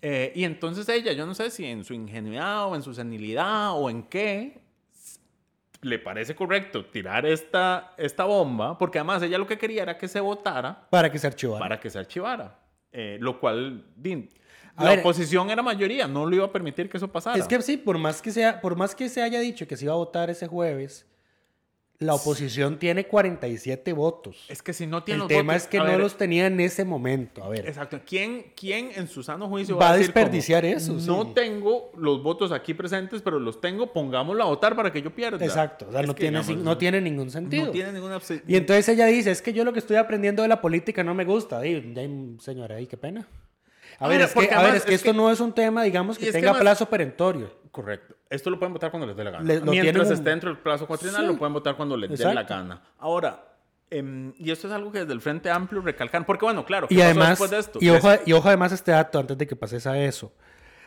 [0.01, 3.73] Eh, y entonces ella, yo no sé si en su ingenuidad o en su senilidad
[3.73, 4.63] o en qué,
[5.81, 10.09] le parece correcto tirar esta, esta bomba, porque además ella lo que quería era que
[10.09, 11.61] se votara Para que se archivara.
[11.61, 12.59] para que se archivara.
[12.91, 14.29] Eh, lo cual, din,
[14.79, 17.37] la ver, oposición era mayoría, no le iba a permitir que eso pasara.
[17.37, 19.85] Es que sí, por más que, sea, por más que se haya dicho que se
[19.85, 21.07] iba a votar ese jueves,
[22.01, 24.45] la oposición tiene 47 votos.
[24.49, 26.47] Es que si no tiene El los tema votos- es que no ver, los tenía
[26.47, 27.43] en ese momento.
[27.43, 28.01] A ver, Exacto.
[28.07, 31.31] ¿Quién, ¿Quién en su sano juicio Va a decir desperdiciar como, eso, No sí.
[31.35, 35.45] tengo los votos aquí presentes, pero los tengo, pongámoslo a votar para que yo pierda.
[35.45, 35.87] exacto.
[35.89, 37.67] O sea, Es no, tiene, digamos, no tiene ningún sentido.
[37.67, 38.21] No tiene ninguna...
[38.47, 41.15] Y entonces ella dice, es que yo lo que estoy aprendiendo de la política no
[41.15, 41.67] me gusta.
[41.67, 43.27] Y, señora, ahí qué pena.
[43.99, 45.41] A ver, es que, porque a ver, además es que es esto que- no es
[45.41, 47.53] un tema, digamos, que tenga plazo perentorio.
[47.71, 48.15] Correcto.
[48.31, 49.45] Esto lo pueden votar cuando les dé la gana.
[49.45, 51.27] Le- Mientras un- esté dentro del plazo cuatrinal, Sí.
[51.27, 52.83] lo pueden votar cuando les dé la gana.
[52.99, 53.45] Ahora,
[53.91, 56.95] em, y esto es algo que desde el Frente Amplio recalcan, porque bueno, claro, ¿qué
[56.95, 57.79] Y además, después de esto?
[57.81, 60.33] y ojo, y ojo además este dato antes de que pases a eso.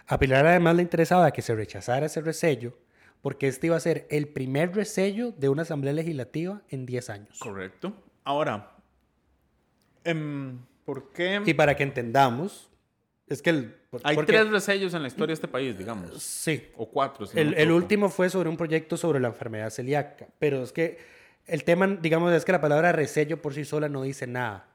[0.08, 2.78] A Pilar además le interesaba que se rechazara ese resello
[3.22, 7.38] porque este iba a ser el primer resello de una asamblea legislativa en 10 años.
[7.40, 7.94] Correcto.
[8.24, 8.72] Ahora,
[10.04, 12.70] em, ¿por qué Y para que entendamos,
[13.32, 13.76] es que el...
[14.04, 16.22] hay porque- tres resellos en la historia de este país, digamos?
[16.22, 16.68] Sí.
[16.78, 17.26] O cuatro.
[17.26, 20.98] si El, me último fue sobre un proyecto sobre la enfermedad celíaca, pero es que
[21.48, 24.68] el tema, digamos, es que la palabra resello por sí sola no dice nada.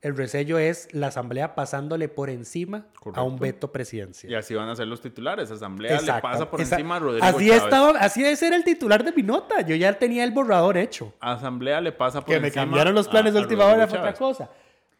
[0.00, 4.32] El resello es la asamblea pasándole por encima a un veto presidencial.
[4.32, 5.50] Y así van a ser los titulares.
[5.50, 7.62] Asamblea le pasa por encima a Rodrigo así Chávez.
[7.64, 9.60] estaba, así ese era el titular de mi nota.
[9.62, 11.12] Yo ya tenía el borrador hecho.
[11.18, 13.98] Asamblea le pasa por Que me encima cambiaron los a- planes de última hora fue
[13.98, 14.48] otra cosa.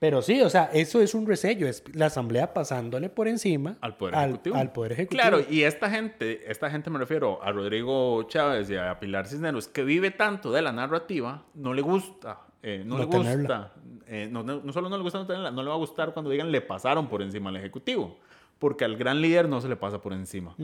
[0.00, 3.96] Pero sí, o sea, eso es un resello, es la asamblea pasándole por encima Al
[3.96, 4.56] Poder Ejecutivo.
[4.56, 5.20] al Poder Ejecutivo.
[5.22, 9.66] Claro, y esta gente, esta gente me refiero a Rodrigo Chávez y a Pilar Cisneros,
[9.66, 13.72] que vive tanto de la narrativa, no le gusta, eh, no, No le gusta,
[14.06, 16.12] eh, no, no- no solo no le gusta no tenerla, no le va a gustar
[16.12, 18.18] cuando digan le pasaron por encima al Ejecutivo,
[18.60, 20.54] porque al gran líder no se le pasa por encima.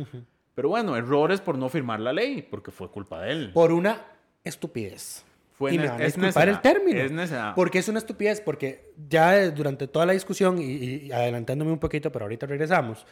[0.55, 3.51] Pero bueno, errores por no firmar la ley, porque fue culpa de él.
[3.53, 4.01] Por una
[4.45, 5.25] estupidez.
[5.57, 7.23] Fue y me van a es disculpar el término.
[7.23, 7.33] es.
[7.55, 12.11] Porque es una estupidez, porque ya durante toda la discusión, y, y adelantándome un poquito,
[12.11, 13.07] pero ahorita regresamos,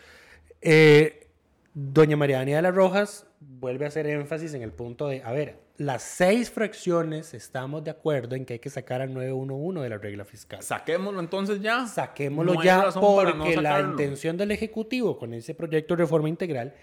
[0.60, 1.28] eh,
[1.74, 5.58] doña Mariana de las Rojas vuelve a hacer énfasis en el punto de, a ver,
[5.78, 9.98] las seis fracciones estamos de acuerdo en que hay que sacar al 911 de la
[9.98, 10.62] regla fiscal.
[10.62, 11.86] Saquémoslo entonces ya.
[11.86, 16.74] Saquémoslo No ya porque no la intención del Ejecutivo con ese proyecto de reforma integral,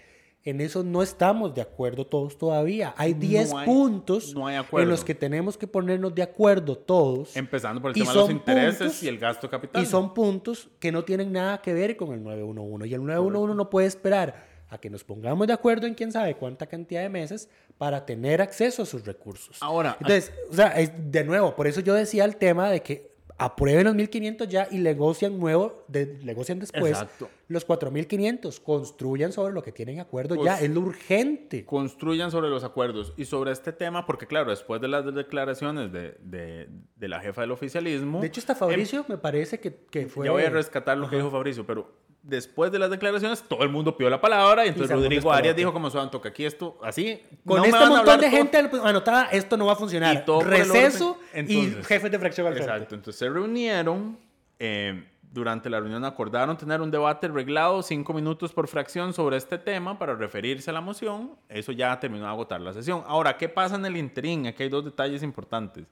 [0.42, 2.94] en eso no estamos de acuerdo todos todavía.
[2.96, 7.36] Hay 10 hay- puntos no hay en los que tenemos que ponernos de acuerdo todos.
[7.36, 9.82] Empezando por el tema de los intereses puntos- y el gasto capital.
[9.82, 12.88] Y son puntos que no tienen nada que ver con el 911.
[12.88, 16.36] Y el 911 no puede esperar a que nos pongamos de acuerdo en quién sabe
[16.36, 19.58] cuánta cantidad de meses para tener acceso a sus recursos.
[19.60, 23.10] Ahora, Entonces, o sea, es, de nuevo, por eso yo decía el tema de que
[23.40, 27.28] aprueben los 1500 ya y negocian nuevo, de, negocian después Exacto.
[27.48, 31.64] los 4500, construyan sobre lo que tienen acuerdo Pues- ya, es lo urgente.
[31.64, 36.16] construyan sobre los acuerdos y sobre este tema, porque claro, después de las declaraciones de,
[36.22, 38.20] de- de la jefa del oficialismo...
[38.20, 40.26] De hecho, está Fabricio, me parece que, que fue...
[40.26, 41.90] Ya voy a rescatar lo que dijo Fabricio, pero
[42.22, 45.56] después de las declaraciones todo el mundo pidió la palabra y entonces un Rodrigo Arias
[45.56, 47.22] dijo como Santo que aquí esto así...
[47.46, 48.36] Con no este montón de todo".
[48.36, 50.14] gente anotada, esto no va a funcionar.
[50.16, 51.46] Y todo Receso orden.
[51.50, 52.70] y Entonces- jefes de fracción al frente.
[52.72, 54.18] Exacto, entonces se reunieron,
[54.58, 59.58] eh, durante la reunión acordaron tener un debate reglado, cinco minutos por fracción sobre este
[59.58, 61.36] tema para referirse a la moción.
[61.48, 63.04] Eso ya terminó de agotar la sesión.
[63.06, 64.48] Ahora, ¿qué pasa en el interín?
[64.48, 65.86] Aquí hay dos detalles importantes.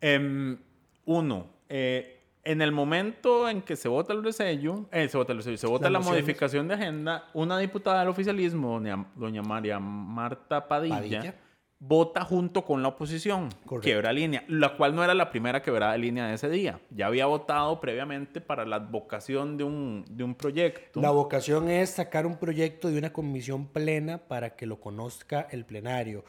[0.00, 0.58] Em,
[1.06, 5.38] uno, eh, en el momento en que se vota el resello, eh, se vota el
[5.38, 10.68] resello, se vota la modificación de agenda, una diputada del oficialismo, doña, doña María Marta
[10.68, 11.34] Padilla, Padilla.
[11.78, 13.80] vota junto con la oposición, Correcto.
[13.80, 16.80] quiebra línea, la cual no era la primera quebrada de línea de ese día.
[16.90, 21.00] Ya había votado previamente para la advocación de un, de un proyecto.
[21.00, 25.64] La vocación es sacar un proyecto de una comisión plena para que lo conozca el
[25.64, 26.24] plenario.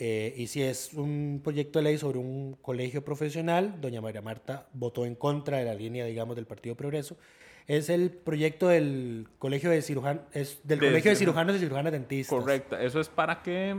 [0.00, 4.68] Eh, y si es un proyecto de ley sobre un colegio profesional, doña María Marta
[4.72, 7.16] votó en contra de la línea, digamos, del Partido Progreso.
[7.66, 11.58] Es el proyecto del colegio de cirujanos, es del De colegio de cirujano- cirujanos y
[11.58, 12.38] cirujanas dentistas.
[12.38, 13.76] Correcta, eso es para que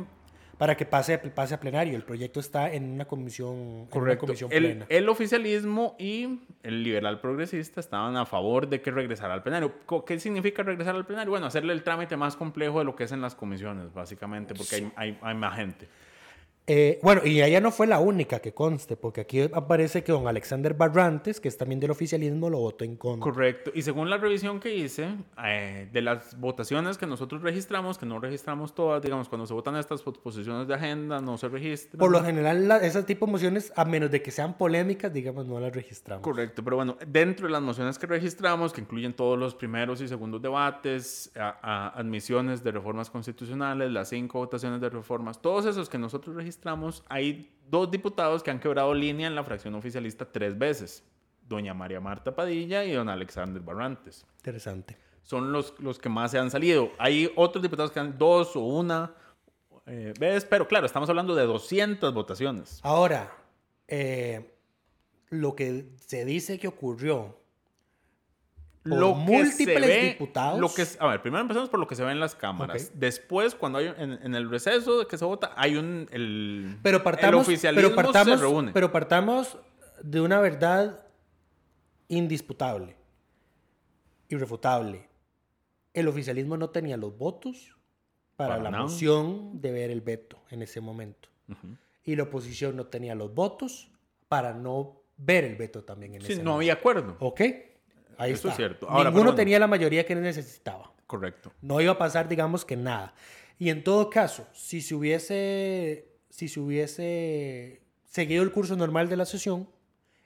[0.58, 1.96] Para que pase, pase a plenario.
[1.96, 4.26] El proyecto está en una comisión, en una Correcto.
[4.26, 4.86] comisión El, plena.
[4.90, 9.74] el oficialismo y el liberal progresista estaban a favor de que regresara al plenario.
[10.06, 11.32] ¿Qué significa regresar al plenario?
[11.32, 14.76] Bueno, hacerle el trámite más complejo de lo que es en las comisiones, básicamente, porque
[14.76, 15.88] hay, hay, hay más gente.
[16.72, 20.28] Eh, bueno, y ella no fue la única que conste, porque aquí aparece que don
[20.28, 23.24] Alexander Barrantes, que es también del oficialismo, lo votó en contra.
[23.24, 23.72] Correcto.
[23.74, 28.20] Y según la revisión que hice, eh, de las votaciones que nosotros registramos, que no
[28.20, 31.98] registramos todas, digamos, cuando se votan estas posiciones de agenda, no se registran.
[31.98, 35.48] Por lo general, la- ese tipo de mociones, a menos de que sean polémicas, digamos,
[35.48, 36.22] no las registramos.
[36.24, 40.08] Correcto, pero bueno, dentro de las mociones que registramos, que incluyen todos los primeros y
[40.08, 45.90] segundos debates, a- a- admisiones de reformas constitucionales, las cinco votaciones de reformas, todos esos
[45.90, 46.59] que nosotros registramos,
[47.08, 51.04] hay dos diputados que han quebrado línea en la fracción oficialista tres veces,
[51.48, 54.26] doña María Marta Padilla y don Alexander Barrantes.
[54.38, 54.98] Interesante.
[55.24, 56.92] Son los, los que más se han salido.
[56.98, 59.14] Hay otros diputados que han dos o una
[59.86, 62.80] eh, vez, pero claro, estamos hablando de 200 votaciones.
[62.84, 63.32] Ahora,
[63.88, 64.56] eh,
[65.30, 67.39] lo que se dice que ocurrió
[68.98, 70.60] lo que múltiples se ve, diputados.
[70.60, 72.86] Lo que, a ver, primero empezamos por lo que se ve en las cámaras.
[72.88, 72.92] Ok.
[72.96, 76.98] Después, cuando hay en, en el receso de que se vota, hay un el, pero
[76.98, 78.72] el partamos, oficialismo pero partamos, se reúne.
[78.74, 79.58] pero partamos
[80.02, 81.06] de una verdad
[82.08, 82.96] indisputable,
[84.30, 85.08] irrefutable.
[85.94, 87.76] El oficialismo no tenía los votos
[88.36, 88.84] para, Para la nada.
[88.84, 91.30] moción de ver el veto en ese momento.
[91.50, 91.76] Ujú.
[92.06, 93.92] Y la oposición no tenía los votos
[94.28, 96.58] para no ver el veto también en Sí, ese no momento.
[96.58, 97.18] había acuerdo.
[97.20, 97.42] ¿Ok?
[98.20, 98.50] Ahí Eso está.
[98.50, 98.90] es cierto.
[98.90, 100.92] Ahora, Ninguno tenía la mayoría que necesitaba.
[101.08, 101.52] Correcto.
[101.62, 103.14] No iba a pasar, digamos que nada.
[103.58, 109.18] Y en todo caso, si se hubiese, si se hubiese seguido el curso normal de
[109.18, 109.70] la sesión,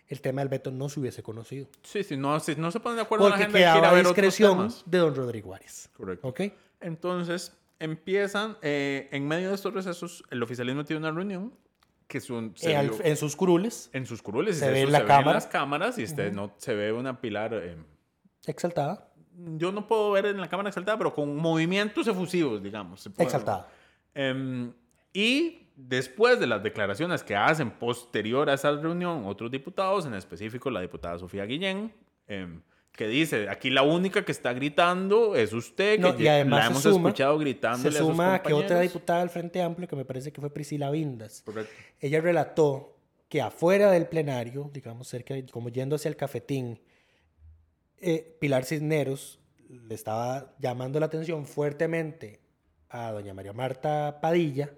[0.08, 1.68] el tema del veto no se hubiese conocido.
[1.84, 3.86] Sí, sí, no, si no se ponen de acuerdo la Porque agenda, hay que ir
[3.86, 5.90] a quedaba a discreción de don Rodrigo Arias.
[5.96, 6.28] Correcto.
[6.28, 6.42] ¿Ok?
[6.82, 11.54] Entonces, empiezan, eh, en medio de estos recesos, el oficialismo tiene una reunión
[12.14, 14.60] que son, se Eh, al- vio en sus curules, en sus curules.
[14.60, 15.34] se ve en la cámara.
[15.34, 17.56] las cámaras y este, no, se ve una pilar...
[17.56, 17.76] eh,
[18.46, 19.10] exaltada.
[19.58, 23.02] yo no puedo ver en la cámara exaltada, pero con movimientos efusivos, digamos.
[23.02, 23.68] se puede- Exaltada.
[24.14, 24.72] Em,
[25.12, 30.70] y después de las declaraciones que hacen posterior a esa reunión, otros diputados, en específico
[30.70, 31.92] la diputada Sofía Guillén,
[32.28, 32.62] em,
[32.94, 36.66] que dice, aquí la única que está gritando es usted, que No, y además la
[36.66, 37.92] se hemos suma- escuchado gritando.
[37.92, 40.92] Se suma a que otra diputada del Frente Amplio, que me parece que fue Priscila
[40.92, 41.74] Vindas, Correcto.
[42.00, 42.96] ella relató
[43.30, 46.80] que afuera del plenario, digamos cerca, como yendo hacia el cafetín,
[48.00, 52.42] eh, Pilar Cisneros le estaba llamando la atención fuertemente
[52.90, 54.70] a doña María Marta Padilla,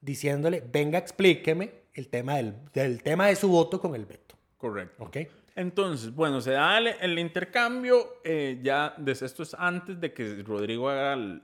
[0.00, 4.36] diciéndole, venga, explíqueme el tema del, del tema de su voto con el veto.
[4.56, 5.02] Correcto.
[5.02, 5.16] ¿Ok?
[5.56, 10.42] Entonces, bueno, se da el, el intercambio, eh, ya, des- esto es antes de que
[10.42, 11.42] Rodrigo haga el,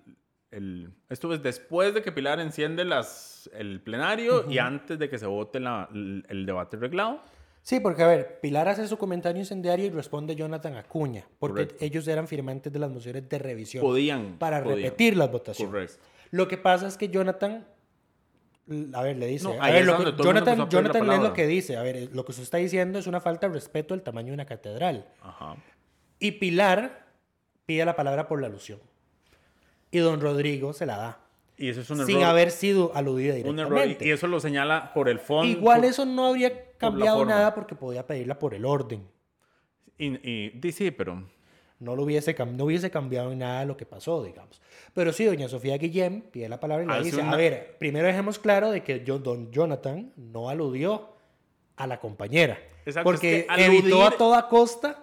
[0.50, 5.16] el- esto es después de que Pilar enciende las, el plenario y antes de que
[5.18, 7.20] se vote la- el, el debate reglado.
[7.62, 11.84] Sí, porque a ver, Pilar hace su comentario incendiario y responde Jonathan Acuña, porque Correcto.
[11.84, 13.82] ellos eran firmantes de las mociones de revisión.
[13.82, 14.78] Podían, Para podían.
[14.82, 15.70] repetir las votaciones.
[15.70, 16.02] Correcto.
[16.32, 17.66] Lo que pasa es que Jonathan,
[18.94, 21.46] a ver, le dice, No, a ver, es lo que- Jonathan, Jonathan lee lo que
[21.46, 24.02] dice, a ver, eh, lo que usted está diciendo es una falta de respeto del
[24.02, 25.06] tamaño de una catedral.
[25.22, 25.56] Ajá.
[26.18, 27.06] Y Pilar
[27.66, 28.78] pide la palabra por la alusión.
[29.90, 31.18] Y don Rodrigo se la da,
[31.56, 32.28] Y eso es un sin error.
[32.30, 34.04] haber sido aludida un directamente.
[34.04, 34.06] error.
[34.06, 35.46] Y eso lo señala por el fondo.
[35.50, 39.06] Igual por- eso no habría cambiado nada porque podía pedirla por el orden.
[39.98, 41.22] Y, y- di- sí, pero
[41.80, 44.60] No, lo hubiese, no hubiese cambiado en nada lo que pasó, digamos.
[44.94, 48.06] Pero sí, doña Sofía Guillén pide la palabra y le dice, una- a ver, primero
[48.06, 51.08] dejemos claro de que yo, don Jonathan no aludió
[51.76, 52.58] a la compañera.
[52.84, 55.02] Exacto, porque es que evitó a toda costa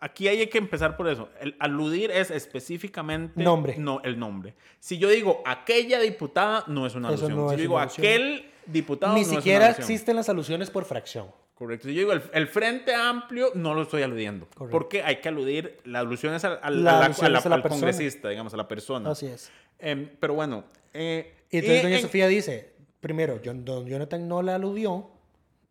[0.00, 1.28] Aquí, hay que empezar por eso.
[1.40, 3.76] El aludir es específicamente Nombre.
[3.78, 4.54] No, el nombre.
[4.78, 7.34] Si yo digo aquella diputada, no es una alusión.
[7.34, 8.06] no si yo digo alusión.
[8.06, 11.26] aquel diputado, ni no es una siquiera existen las alusiones por fracción.
[11.58, 11.88] Correcto.
[11.88, 14.46] Yo digo el, el frente amplio, no lo estoy aludiendo.
[14.54, 14.70] Correcto.
[14.70, 17.38] Porque hay que aludir, la alusión es al, al- La a la- alusión a la-
[17.40, 17.80] es a la al persona.
[17.80, 19.10] congresista, digamos, a la persona.
[19.10, 19.50] Así es.
[19.80, 20.62] Em, pero bueno.
[20.94, 25.10] eh, Y entonces y doña en- Sofía dice, primero, John- don Jonathan no la aludió,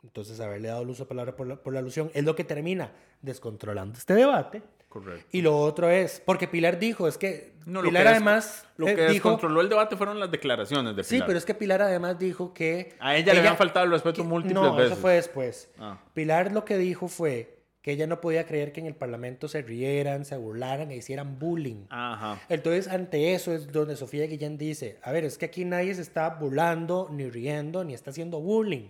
[0.04, 2.44] entonces haberle dado el uso de palabra por la, por la alusión es lo que
[2.44, 4.62] termina descontrolando este debate.
[4.90, 5.26] Correcto.
[5.32, 8.66] Y lo otro es, porque Pilar dijo, es que No, lo Pilar que des- además
[8.78, 11.28] Lo eh, que dijo, descontroló el debate fueron las declaraciones de sí, Pilar.
[11.28, 14.56] pero es que Pilar además dijo que A ella le habían faltado el respeto múltiples
[14.64, 14.94] no, veces.
[14.94, 15.70] eso fue después.
[15.78, 16.00] Ah.
[16.14, 19.62] Pilar lo que dijo fue que ella no podía creer que en el Parlamento se
[19.62, 21.86] rieran, se burlaran e hicieran bullying.
[21.90, 22.40] Ajá.
[22.50, 26.02] Entonces, ante eso es donde Sofía Guillén dice, a ver, es que aquí nadie se
[26.02, 28.90] está burlando, ni riendo, ni está haciendo bullying.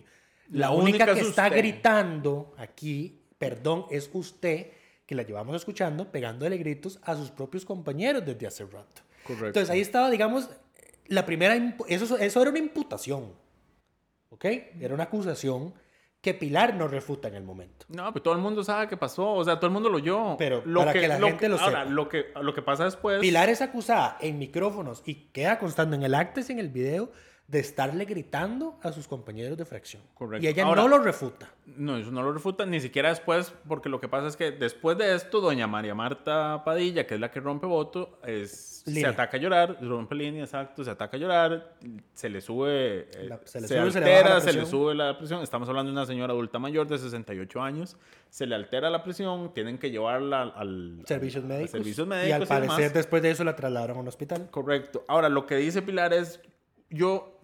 [0.50, 1.58] La, La única, única que es está usted.
[1.58, 4.68] gritando aquí, perdón, es usted,
[5.08, 9.00] que la llevamos escuchando, pegándole gritos a sus propios compañeros desde hace rato.
[9.24, 9.46] Correcto.
[9.46, 10.50] Entonces, ahí estaba, digamos,
[11.06, 11.56] la primera,
[11.88, 13.32] eso, eso era una imputación,
[14.28, 14.44] ¿ok?
[14.78, 15.72] Era una acusación
[16.20, 17.86] que Pilar no refuta en el momento.
[17.88, 20.36] No, pero todo el mundo sabe qué pasó, o sea, todo el mundo lo oyó.
[20.36, 21.84] Pero para que la gente lo ahora, sepa.
[21.86, 26.02] lo que lo que pasa después Pilar es acusada en micrófonos y queda constando en
[26.02, 27.10] el actes y en el video
[27.48, 30.02] de estarle gritando a sus compañeros de fracción.
[30.12, 30.44] Correcto.
[30.44, 31.50] Y ella Ahora- no lo refuta.
[31.64, 34.98] No, eso no lo refuta ni siquiera después, porque lo que pasa es que después
[34.98, 39.38] de esto, doña María Marta Padilla, que es la que rompe voto, es, se ataca
[39.38, 41.74] a llorar, rompe línea, exacto, se ataca a llorar,
[42.12, 44.52] se le sube, eh, La- se le se, sube, se le altera, baja la se
[44.52, 45.42] le sube la presión.
[45.42, 47.96] Estamos hablando de una señora adulta mayor de 68 años,
[48.28, 51.70] se le altera la presión, tienen que llevarla al, al- Servicios a médicos.
[51.70, 52.76] servicios y médicos al demás.
[52.76, 54.48] parecer después de eso la trasladaron a un hospital.
[54.50, 55.02] Correcto.
[55.08, 56.40] Ahora, lo que dice Pilar es,
[56.90, 57.37] yo,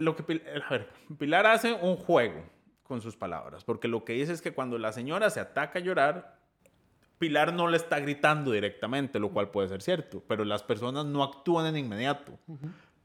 [0.00, 2.42] lo que, Pil- a ver, Pilar hace un juego
[2.82, 5.82] con sus palabras, porque lo que dice es que cuando la señora se ataca a
[5.82, 6.38] llorar,
[7.18, 11.22] Pilar no le está gritando directamente, lo cual puede ser cierto, pero las personas no
[11.22, 12.38] actúan en inmediato.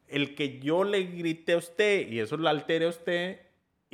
[0.07, 3.41] El que yo le grite a usted y eso la altere a usted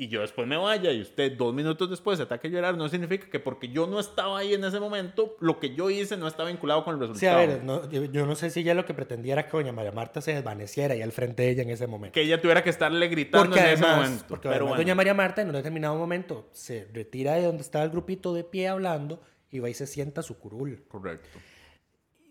[0.04, 2.90] y yo después me vaya y usted dos minutos después se ataque a llorar, no
[2.90, 6.28] significa que porque yo no estaba ahí en ese momento, lo que yo hice no
[6.28, 7.38] estaba vinculado con el Sí, resultado.
[7.38, 9.72] a ver, no- yo, yo no sé si ella lo que pretendía era que doña
[9.74, 12.14] María Marta se desvaneciera ahí al frente de ella en ese momento.
[12.14, 14.26] que ella tuviera que estarle gritando Porque en además, ese momento.
[14.28, 17.62] porque Pero además bueno, doña María Marta en un determinado momento se retira de donde
[17.62, 20.84] estaba el grupito de pie hablando y va y se sienta a su curul.
[20.88, 21.38] correcto.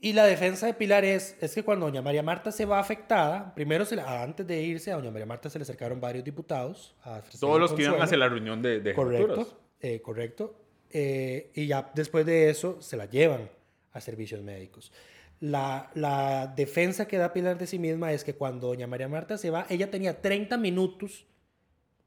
[0.02, 3.54] Y la defensa de Pilar es, es que cuando doña María Marta se va afectada,
[3.54, 6.94] primero se antes de irse a doña María Marta se le acercaron varios diputados.
[7.04, 8.94] a Todos los que iban hacia la reunión de, de.
[8.94, 10.54] Correcto, eh, correcto.
[10.90, 13.50] Eh, y ya después de eso se la llevan
[13.92, 14.90] a servicios médicos.
[15.38, 19.36] La, la defensa que da Pilar de sí misma es que cuando doña María Marta
[19.36, 21.26] se va, ella tenía 30 minutos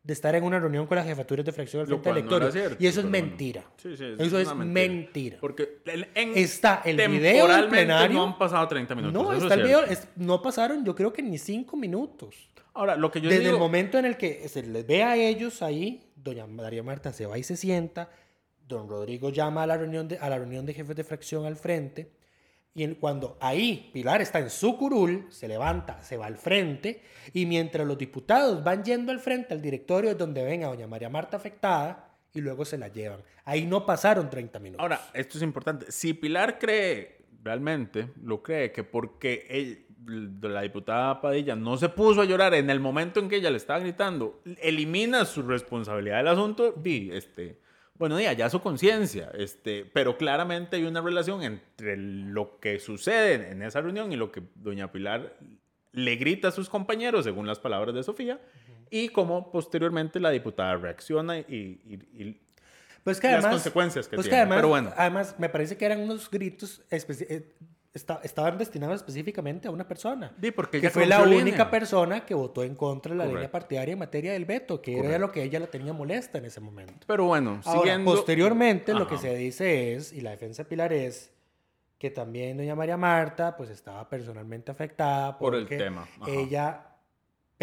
[0.04, 2.52] de estar en una reunión con las jefaturas de fracción del frente cual no electorio.
[2.52, 3.28] cierto, y eso es pero bueno.
[3.30, 3.64] mentira.
[3.78, 5.38] Sí, sí, eso es mentira.
[5.40, 8.18] Porque en- Está el video del plenario.
[8.18, 9.14] no han pasado 30 minutos.
[9.24, 9.84] No, está es el video.
[9.86, 12.50] es- no pasaron, yo creo que ni 5 minutos.
[12.74, 13.54] Ahora, lo que yo Desde digo...
[13.54, 17.26] el momento en el que se les ve a ellos ahí, doña María Marta se
[17.26, 18.10] va y se sienta,
[18.68, 21.56] don Rodrigo llama a la reunión de, a la reunión de jefes de fracción al
[21.56, 22.12] frente,
[22.76, 27.04] y cuando ahí Pilar está en su curul, se levanta, se va al frente,
[27.34, 30.88] y mientras los diputados van yendo al frente al directorio es donde ven a doña
[30.88, 33.22] María Marta afectada, y luego se la llevan.
[33.46, 34.82] Ahí no pasaron 30 minutos.
[34.82, 35.92] Ahora, esto es importante.
[35.92, 39.86] Si Pilar cree, realmente lo cree, que porque
[40.42, 43.58] la diputada Padilla no se puso a llorar en el momento en que ella le
[43.58, 47.60] estaba gritando, elimina su responsabilidad del asunto, vi, este,
[47.96, 53.52] Bueno, ya, ya su conciencia, este, pero claramente hay una relación entre lo que sucede
[53.52, 55.38] en esa reunión y lo que doña Pilar
[55.92, 58.42] le grita a sus compañeros, según las palabras de Sofía,
[58.90, 62.42] y cómo posteriormente la diputada reacciona y, y- y
[63.04, 64.42] Pues que las consecuencias que pues que tiene.
[64.42, 66.82] además, pero bueno, además, me parece que eran unos gritos
[67.94, 70.34] esta- estaban destinados específicamente a una persona.
[70.42, 71.70] Sí, porque que fue la única línea.
[71.70, 73.52] persona que votó en contra de la línea Correcto.
[73.52, 76.60] partidaria en materia del veto, que era lo que ella la tenía molesta en ese
[76.60, 77.06] momento.
[77.06, 78.12] pero bueno, Ahora, siguiendo...
[78.12, 79.22] posteriormente, lo que Ajá.
[79.24, 81.32] se dice es, y la defensa de Pilar es,
[82.00, 86.32] que también doña María Marta pues estaba personalmente afectada Por el tema, ajá.
[86.32, 86.86] ella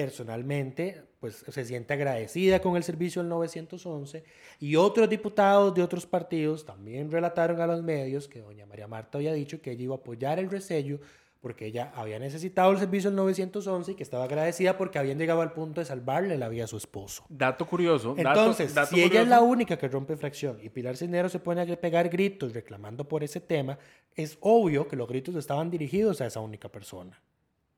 [0.00, 4.24] personalmente pues se siente agradecida con el servicio del 911
[4.58, 9.18] y otros diputados de otros partidos también relataron a los medios que doña María Marta
[9.18, 11.00] había dicho que ella iba a apoyar el resello
[11.40, 15.42] porque ella había necesitado el servicio del 911 y que estaba agradecida porque habían llegado
[15.42, 17.24] al punto de salvarle la vida a su esposo.
[17.28, 18.14] Dato curioso.
[18.16, 21.62] Entonces, dato si ella es la única que rompe fracción y Pilar Cisneros se pone
[21.62, 23.78] a pegar gritos reclamando por ese tema,
[24.14, 27.18] es obvio que los gritos estaban dirigidos a esa única persona.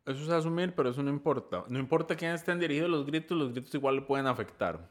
[0.05, 1.65] Eso es asumir, pero eso no importa.
[1.69, 4.89] No importa quién estén dirigidos los gritos, los gritos igual le pueden afectar.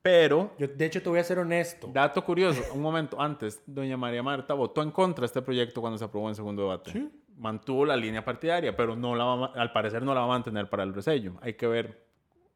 [0.00, 1.88] Pero, Yo, de hecho, te voy a ser honesto.
[1.92, 5.96] dato curioso, un momento antes, doña María Marta votó en contra de este proyecto cuando
[5.96, 7.08] se aprobó en segundo debate.
[7.36, 10.68] Mantuvo la línea partidaria, pero no la va al parecer no la va a mantener
[10.68, 11.34] para el resello.
[11.40, 12.04] Hay que ver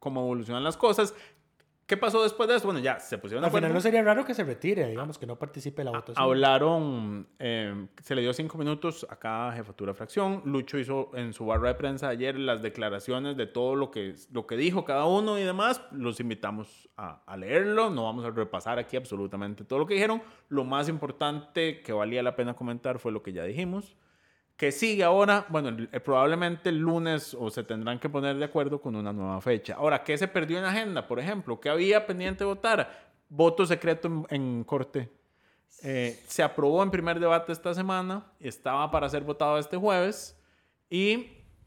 [0.00, 1.14] cómo evolucionan las cosas.
[1.86, 2.64] ¿Qué pasó después de eso?
[2.66, 3.74] Bueno, ya se pusieron de Al final acuerdo.
[3.74, 6.16] no sería raro que se retire, digamos, que no participe la votación.
[6.18, 10.42] Hablaron, eh, se le dio cinco minutos a cada jefatura de fracción.
[10.44, 14.48] Lucho hizo en su barra de prensa ayer las declaraciones de todo lo que, lo
[14.48, 15.80] que dijo cada uno y demás.
[15.92, 17.88] Los invitamos a, a leerlo.
[17.90, 20.22] No vamos a repasar aquí absolutamente todo lo que dijeron.
[20.48, 23.94] Lo más importante que valía la pena comentar fue lo que ya dijimos.
[24.56, 28.44] Que sigue ahora, bueno, el- eh, probablemente el lunes o se tendrán que poner de
[28.46, 29.74] acuerdo con una nueva fecha.
[29.74, 31.06] Ahora, ¿qué se perdió en la agenda?
[31.06, 33.12] Por ejemplo, ¿qué había pendiente de votar?
[33.28, 35.10] Voto secreto en, en corte.
[35.82, 40.40] Eh, se aprobó en primer debate esta semana, estaba para ser votado este jueves
[40.88, 41.26] y,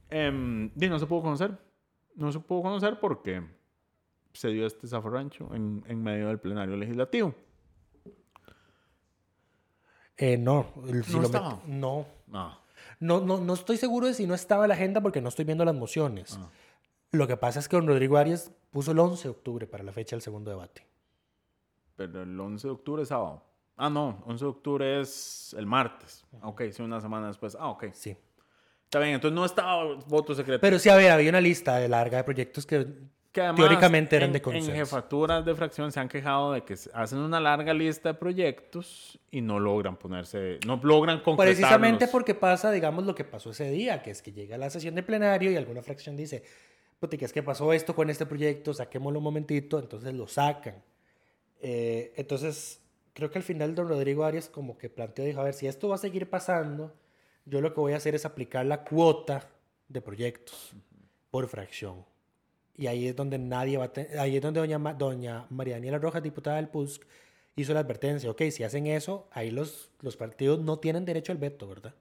[0.10, 1.52] em, y no se pudo conocer.
[2.16, 3.44] No se pudo conocer porque
[4.34, 7.36] se dio este zafarrancho en, en medio del plenario legislativo.
[10.18, 11.62] Eh, no, el- si ¿No lo estaba?
[11.62, 12.06] met- no.
[12.34, 12.60] Ah,
[13.00, 15.46] No, no, no estoy seguro de si no estaba en la agenda porque no estoy
[15.46, 16.38] viendo las mociones.
[16.40, 16.50] Ah.
[17.12, 19.92] Lo que pasa es que don Rodrigo Arias puso el 11 de octubre para la
[19.92, 20.86] fecha del segundo debate.
[21.96, 23.44] pero el 11 de octubre es sábado.
[23.76, 26.26] Ah, no, 11 de octubre es el martes.
[26.42, 27.56] Ok, sí, una semana después.
[27.60, 27.86] Ah, ok.
[27.94, 28.16] Sí.
[28.84, 30.60] Está bien, entonces no estaba voto secreto.
[30.60, 32.88] Pero sí, a ver, había una lista de larga de proyectos que
[33.32, 34.71] que además, teóricamente eran en- de consenso.
[34.71, 39.19] En jefaturas de fracción se han quejado de que hacen una larga lista de proyectos
[39.30, 41.55] y no logran ponerse, no logran concretarlos.
[41.57, 44.95] Precisamente porque pasa, digamos, lo que pasó ese día, que es que llega la sesión
[44.95, 46.43] de plenario y alguna fracción dice,
[46.99, 48.73] puta, ¿qué es que pasó esto con este proyecto?
[48.73, 50.82] Saquémoslo un momentito, entonces lo sacan.
[51.61, 52.82] Eh, entonces,
[53.13, 55.88] creo que al final don Rodrigo Arias como que planteó, dijo, a ver, si esto
[55.89, 56.95] va a seguir pasando,
[57.45, 59.47] yo lo que voy a hacer es aplicar la cuota
[59.88, 60.73] de proyectos
[61.32, 62.05] por fracción.
[62.80, 65.97] Y ahí es donde nadie va a ahí es donde doña, Ma- doña María Daniela
[65.99, 67.03] Rojas, diputada del PUSC,
[67.57, 71.38] hizo la advertencia, ok, si hacen eso, ahí los, los partidos no tienen derecho al
[71.39, 71.93] veto, ¿verdad?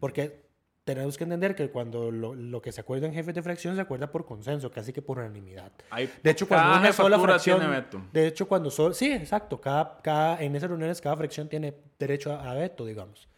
[0.00, 0.42] Porque
[0.84, 3.80] tenemos que entender que cuando lo, lo que se acuerda en jefes de fracción se
[3.82, 5.70] acuerda por consenso, casi que por unanimidad.
[5.90, 7.60] Hay- De hecho, cuando una sola fracción...
[7.60, 8.02] tiene veto.
[8.12, 8.92] De hecho, cuando solo...
[8.92, 9.60] Sí, exacto.
[9.60, 13.28] Cada, cada, en esas reuniones cada fracción tiene derecho a, a veto, digamos.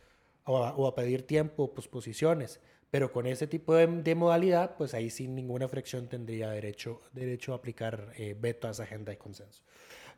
[0.46, 2.60] O a, o a pedir tiempo, posposiciones.
[2.94, 7.52] Pero con ese tipo de, de modalidad, pues ahí sin ninguna fracción tendría derecho, derecho
[7.52, 9.64] a aplicar eh, veto a esa agenda de consenso.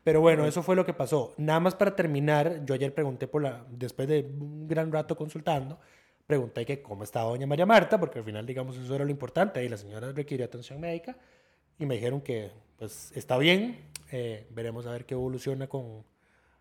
[0.03, 1.33] Pero bueno, eso fue lo que pasó.
[1.37, 3.65] Nada más para terminar, yo ayer pregunté por la...
[3.71, 5.79] Después de un gran rato consultando,
[6.27, 9.65] pregunté que cómo estaba doña María Marta, porque al final, digamos, eso era lo importante.
[9.65, 11.17] Y la señora requirió atención médica
[11.79, 16.03] y me dijeron que pues está bien, eh, veremos a ver qué evoluciona con,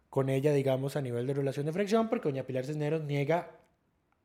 [0.08, 3.50] con ella, digamos, a nivel de relación de fracción, porque doña Pilar Cisneros niega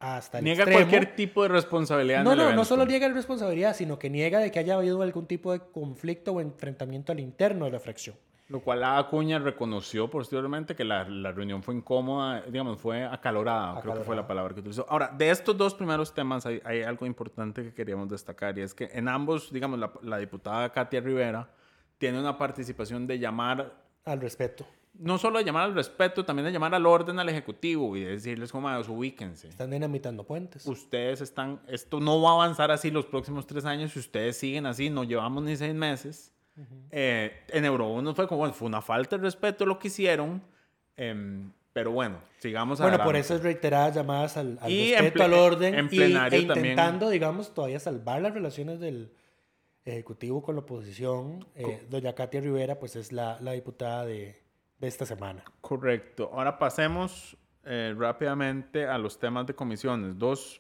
[0.02, 0.80] hasta el Niega extremo.
[0.80, 2.24] cualquier tipo de responsabilidad.
[2.24, 4.76] No, en el no, no solo niega la responsabilidad, sino que niega de que haya
[4.76, 8.16] habido algún tipo de conflicto o enfrentamiento al interno de la fracción.
[8.49, 13.93] Lo cual Acuña reconoció posteriormente que la, la reunión fue incómoda, digamos, fue acalorada, creo
[13.93, 14.86] que fue la palabra que utilizó.
[14.89, 18.74] Ahora, de estos dos primeros temas hay, hay algo importante que queríamos destacar y es
[18.74, 21.47] que en ambos, digamos, la, la diputada Katia Rivera
[21.97, 23.74] tiene una participación de llamar,
[24.04, 24.66] Al respeto.
[24.94, 28.52] No solo de llamar al respeto, también de llamar al orden al Ejecutivo y decirles
[28.52, 29.48] como, "Amados, ubíquense.
[29.48, 30.66] Están dinamitando puentes.
[30.66, 34.66] Ustedes están, esto no va a avanzar así los próximos tres años si ustedes siguen
[34.66, 36.34] así, no llevamos ni seis meses.
[36.92, 40.44] Eh, en Eurobonos fue como, bueno, fue una falta de respeto lo que hicieron,
[40.98, 45.74] em, pero bueno, sigamos Bueno, por esas reiteradas llamadas al, al Y respeto, al orden
[45.74, 46.66] en y, plenario e también.
[46.74, 49.12] intentando, digamos, todavía salvar las relaciones del
[49.86, 51.48] Ejecutivo con la oposición.
[51.56, 54.41] Eh, doña Katia Rivera, pues es la, la diputada de,
[54.82, 55.44] de esta semana.
[55.62, 56.32] Correcto.
[56.34, 60.18] Ahora pasemos eh, rápidamente a los temas de comisiones.
[60.18, 60.60] Dos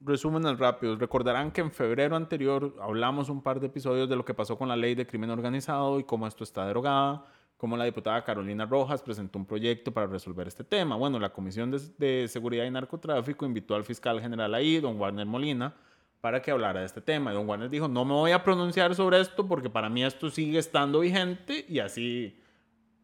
[0.00, 0.98] resúmenes rápidos.
[0.98, 4.68] Recordarán que en febrero anterior hablamos un par de episodios de lo que pasó con
[4.68, 7.26] la ley de crimen organizado y cómo esto está derogada,
[7.58, 10.96] cómo la diputada Carolina Rojas presentó un proyecto para resolver este tema.
[10.96, 15.26] Bueno, la Comisión de, de Seguridad y Narcotráfico invitó al fiscal general ahí, don Warner
[15.26, 15.74] Molina,
[16.22, 17.32] para que hablara de este tema.
[17.32, 20.30] Y don Warner dijo, no me voy a pronunciar sobre esto porque para mí esto
[20.30, 22.40] sigue estando vigente y así...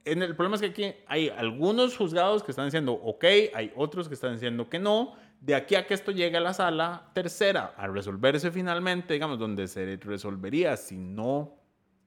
[0.05, 3.25] En el problema es que aquí hay algunos juzgados que están diciendo ok,
[3.55, 5.15] hay otros que están diciendo que no.
[5.41, 9.69] De aquí a que esto llegue a la sala tercera a resolverse finalmente, digamos, donde
[9.69, 11.55] se resolvería si no,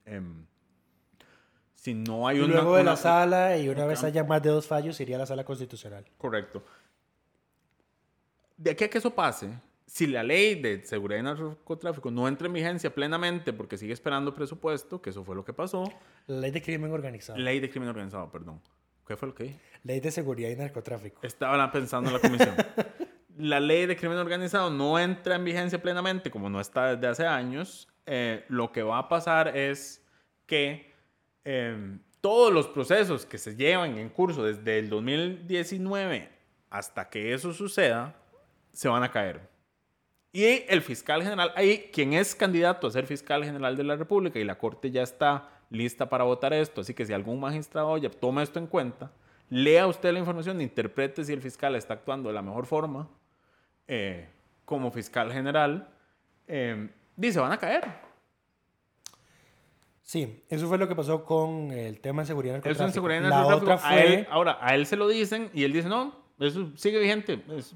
[0.06, 0.46] em,
[1.74, 4.24] si no hay Y una, luego de una- la sala, y una una- vez haya
[4.24, 6.06] más de dos fallos, iría a la sala constitucional.
[6.18, 6.64] Correcto.
[8.56, 9.50] De aquí a que eso pase,
[9.86, 14.34] si la ley de seguridad y narcotráfico no entra en vigencia plenamente porque sigue esperando
[14.34, 15.84] presupuesto, que eso fue lo que pasó,
[16.28, 17.38] La ley de crimen organizado.
[17.38, 18.62] ley de crimen organizado, perdón.
[19.06, 19.60] ¿Qué fue lo que dije?
[19.84, 21.20] Ley de seguridad y narcotráfico.
[21.24, 22.56] Estaba pensando en la comisión.
[23.38, 27.28] la ley de crimen organizado no entra en vigencia plenamente, como no está desde hace
[27.28, 27.88] años.
[28.06, 30.06] eh, lo que va a pasar es
[30.46, 30.94] que
[31.46, 36.30] eh, todos los procesos que se llevan en curso desde el 2019
[36.70, 38.16] hasta que eso suceda,
[38.72, 39.53] se van a caer.
[40.36, 44.40] Y el fiscal general, ahí, quien es candidato a ser fiscal general de la República
[44.40, 48.10] y la Corte ya está lista para votar esto, así que si algún magistrado ya
[48.10, 49.12] toma esto en cuenta,
[49.50, 53.08] lea usted la información, interprete si el fiscal está actuando de la mejor forma
[53.88, 54.28] eh,
[54.66, 55.88] como fiscal general,
[56.48, 57.84] eh, dice, van a caer.
[60.02, 63.20] Sí, eso fue lo que pasó con el tema de seguridad y Eso en seguridad
[63.20, 64.34] y La narcotráfico, otra a él- fue...
[64.34, 67.42] ahora, a él se lo dicen y él dice, no, eso sigue vigente.
[67.56, 67.76] Es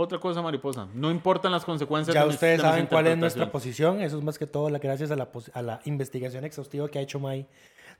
[0.00, 0.86] otra cosa mariposa.
[0.94, 2.14] No importan las consecuencias.
[2.14, 4.00] Ya de ustedes saben cuál es nuestra posición.
[4.00, 6.98] Eso es más que todo la, gracias a la, pos- a la investigación exhaustiva que
[7.00, 7.46] ha hecho May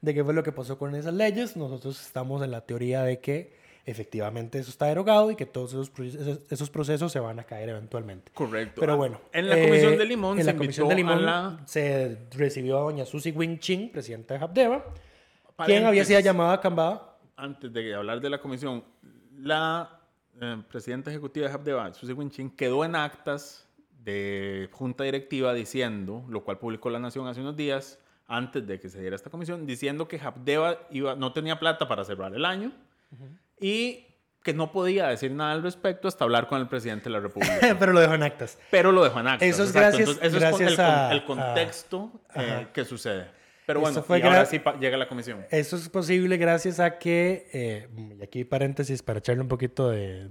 [0.01, 1.57] de qué fue lo que pasó con esas leyes.
[1.57, 5.91] Nosotros estamos en la teoría de que efectivamente eso está derogado y que todos esos,
[5.91, 8.31] procesos- esos procesos se van a caer eventualmente.
[8.33, 8.81] Correcto.
[8.81, 9.21] Pero Ah, bueno.
[9.33, 11.61] En la eh, Comisión de Limón en se la Comisión de Limón la...
[11.65, 14.85] se recibió a doña Susi Wing Ching, presidenta de Habdeba,
[15.67, 17.17] quien había sido llamada a Cambada.
[17.37, 18.85] Antes de hablar de la comisión,
[19.37, 19.98] la
[20.41, 23.66] eh, presidenta ejecutiva de Habdeba, Susie Winchin, quedó en actas
[24.05, 28.89] de junta directiva diciendo, lo cual publicó La Nación hace unos días, antes de que
[28.89, 32.72] se diera esta comisión, diciendo que Habdeba iba, no tenía plata para cerrar el año
[33.61, 34.05] y
[34.43, 37.59] que no podía decir nada al respecto hasta hablar con el presidente de la República.
[37.78, 38.59] Pero lo dejó en actas.
[38.70, 39.49] Pero lo dejó en actas.
[39.49, 39.99] Eso es exacto.
[39.99, 43.30] gracias- Entonces, eso es con el, con- a- el contexto a- eh, que sucede.
[43.69, 45.45] Pero bueno, fue y ahora sí llega la comisión.
[45.51, 47.87] Eso es posible gracias a que, eh,
[48.19, 50.31] y aquí paréntesis para echarle un poquito de,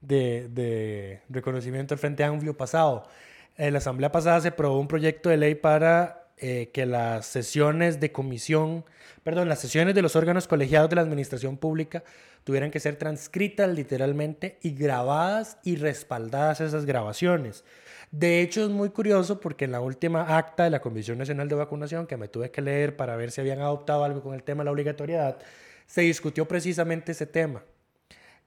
[0.00, 3.08] de, de reconocimiento al Frente Amplio pasado.
[3.56, 8.00] En la asamblea pasada se aprobó un proyecto de ley para eh, que las sesiones
[8.00, 8.84] de comisión,
[9.22, 12.02] perdón, las sesiones de los órganos colegiados de la administración pública
[12.42, 17.62] tuvieran que ser transcritas literalmente y grabadas y respaldadas esas grabaciones.
[18.10, 21.54] De hecho, es muy curioso porque en la última acta de la Comisión Nacional de
[21.54, 24.62] Vacunación, que me tuve que leer para ver si habían adoptado algo con el tema
[24.62, 25.38] de la obligatoriedad,
[25.86, 27.62] se discutió precisamente ese tema.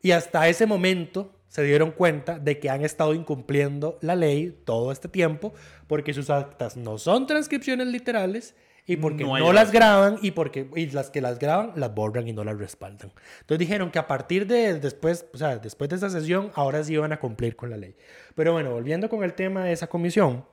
[0.02, 4.92] Y hasta ese momento se dieron cuenta de que han estado incumpliendo la ley todo
[4.92, 5.54] este tiempo
[5.88, 8.56] porque sus actas no son transcripciones literales
[8.86, 12.28] y porque No no, las graban y porque y las que las graban las borran
[12.28, 13.12] y no las respaldan.
[13.42, 16.94] Entonces dijeron que a partir de después, o sea, después de esa sesión, ahora sí
[16.94, 17.96] iban a cumplir con la ley.
[18.36, 20.46] Pero bueno, volviendo con el tema de esa comisión,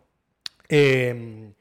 [0.69, 1.53] eh,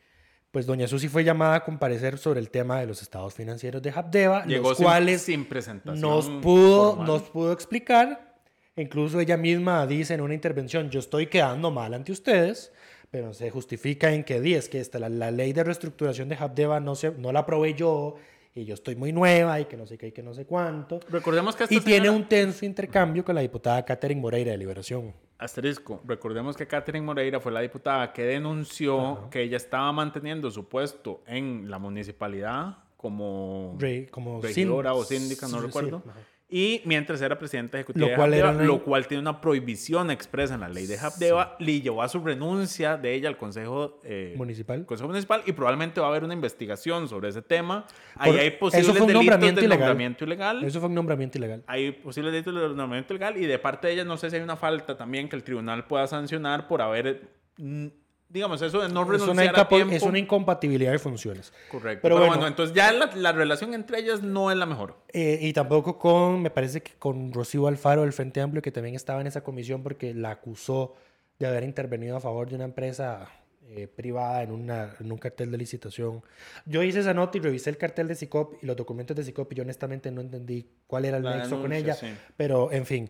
[0.52, 3.92] pues doña Susi fue llamada a comparecer sobre el tema de los estados financieros de
[3.92, 7.08] Habdeba, Llegó los sin- cuales sin presentación nos pudo, formal.
[7.08, 8.36] nos pudo explicar.
[8.76, 12.72] Incluso ella misma dice en una intervención, yo estoy quedando mal ante ustedes,
[13.12, 16.36] pero se justifica en que di, es que esta, la, la ley de reestructuración de
[16.36, 18.16] Habdeba no, se, no la aprobé yo
[18.56, 21.00] y yo estoy muy nueva y que no sé qué y que no sé cuánto.
[21.10, 24.58] Recordemos que esta Y tiene señora- un tenso intercambio con la diputada Catherine Moreira de
[24.58, 25.14] Liberación.
[25.38, 30.68] Asterisco, recordemos que Catherine Moreira fue la diputada que denunció que ella estaba manteniendo su
[30.68, 36.04] puesto en la municipalidad como Re- como regidora o síndica, no sí, recuerdo.
[36.06, 36.20] ajá.
[36.52, 40.56] Y mientras era presidenta ejecutiva Lo de cual Habdeba, lo cual tiene una prohibición expresa
[40.56, 44.34] en la ley de Habdeba, le llevó a su renuncia de ella al Consejo eh,
[44.36, 44.84] Municipal.
[44.88, 47.86] Consejo Municipal y probablemente va a haber una investigación sobre ese tema.
[48.16, 49.80] Ahí Por- hay eso posibles fue un delitos nombramiento de ilegal.
[49.88, 50.64] nombramiento ilegal.
[50.64, 51.64] Eso fue un nombramiento ilegal.
[51.68, 54.42] Hay posibles delitos de nombramiento ilegal y de parte de ella no sé si hay
[54.42, 57.88] una falta también que el tribunal pueda sancionar por haber, mm,
[58.30, 59.94] digamos, eso de no Es renunciar a incapo- tiempo.
[59.96, 61.52] es una incompatibilidad de funciones.
[61.72, 62.02] Correcto.
[62.04, 62.34] Pero Pero, bueno.
[62.34, 64.96] bueno, entonces ya la, la relación entre ellas no es la mejor.
[65.12, 68.96] Eh, y tampoco con, me parece que con Rocío Alfaro del Frente Amplio, que también
[68.96, 70.96] estaba en esa comisión porque la acusó
[71.40, 73.28] de haber intervenido a favor de una empresa
[73.72, 76.22] eh, privada en, una, en un cartel de licitación.
[76.66, 79.52] Yo hice esa nota y revisé el cartel de SICOP y los documentos de SICOP
[79.54, 81.94] y yo honestamente no entendí cuál era el La nexo con ella.
[81.94, 82.08] sí.
[82.36, 83.10] Pero, en fin,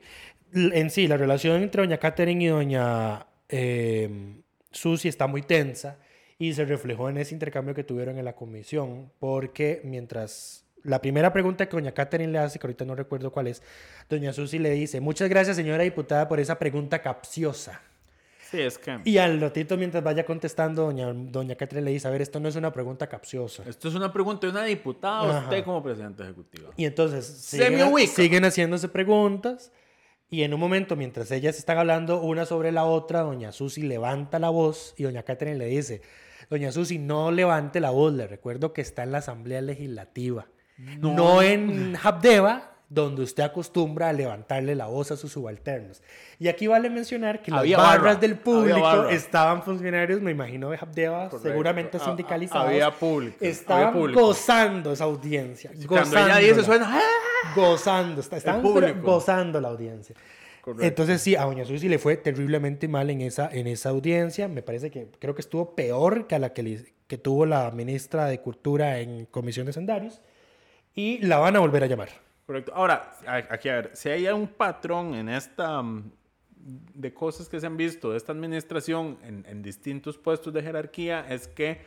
[0.53, 4.41] en sí, la relación entre doña Catherine y doña eh,
[4.72, 5.97] Susi está muy tensa
[6.38, 11.34] y se reflejó en ese intercambio que tuvieron en la comisión, porque mientras la primera
[11.34, 13.61] pregunta que doña Catherine le hace, que ahorita no recuerdo cuál es,
[14.09, 17.82] doña Susi le dice, muchas gracias señora diputada por esa pregunta capciosa.
[18.49, 22.11] Sí, es que Y al ratito, mientras vaya contestando, doña, doña Catherine le dice, a
[22.11, 23.63] ver, esto no es una pregunta capciosa.
[23.67, 25.43] esto es una pregunta de una diputada Ajá.
[25.43, 26.72] usted como presidente ejecutivo.
[26.76, 29.72] Y entonces Se siguen, siguen haciéndose preguntas.
[30.30, 34.38] Y en un momento, mientras ellas están hablando una sobre la otra, doña Susi levanta
[34.39, 36.01] la voz y doña Catherine le dice,
[36.49, 40.45] doña Susi, no levante la voz, le recuerdo que está en la Asamblea Legislativa,
[40.99, 46.01] no, en Habdeba, donde usted acostumbra a levantarle la voz a sus subalternos.
[46.39, 49.11] Y aquí vale mencionar que Había las barras barra, del había público barra.
[49.11, 51.49] estaban funcionarios, me imagino, de Habdeba, Correcto.
[51.49, 52.67] seguramente Ha- sindicalizados.
[52.67, 54.19] había público, había Estaban público.
[54.21, 55.71] gozando esa audiencia.
[55.88, 56.88] Cuando ella dice suena...
[56.99, 56.99] ¡ah!
[57.55, 58.61] Gozando, estaban
[59.01, 60.15] gozando la audiencia.
[60.61, 60.85] Correcto.
[60.85, 64.47] Entonces sí, a Doña Susi le fue terriblemente mal en esa, en esa audiencia.
[64.47, 67.71] Me parece que creo que estuvo peor que a la que, le- que tuvo la
[67.71, 70.21] ministra de Cultura en Comisión de Sendarios.
[70.93, 72.09] Y la van a volver a llamar.
[72.45, 72.73] Correcto.
[72.75, 73.15] Ahora,
[73.49, 76.11] aquí a ver, si hay un patrón en esta mm,
[76.93, 81.25] de cosas que se han visto de esta administración en, en distintos puestos de jerarquía
[81.29, 81.79] es que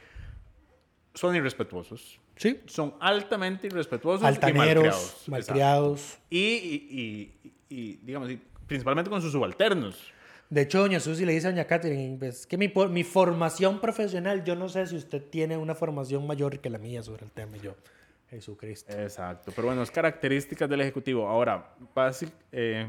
[1.15, 2.19] son irrespetuosos.
[2.37, 2.61] ¿Sí?
[2.67, 5.25] Son altamente irrespetuosos y Altaneros, malcriados.
[5.29, 6.01] malcriados.
[6.01, 6.27] Exacto.
[6.31, 10.13] Y, y, y- y, digamos, y principalmente con sus subalternos.
[10.51, 14.45] De hecho, Doña Susi le dice a Doña Catherine, pues, que mi, mi formación profesional,
[14.45, 17.57] yo no sé si usted tiene una formación mayor que la mía sobre el tema.
[17.57, 17.75] Y yo,
[18.29, 18.93] Jesucristo.
[18.93, 19.53] Exacto.
[19.55, 21.27] Pero bueno, es características del Ejecutivo.
[21.29, 22.87] Ahora, basi- eh,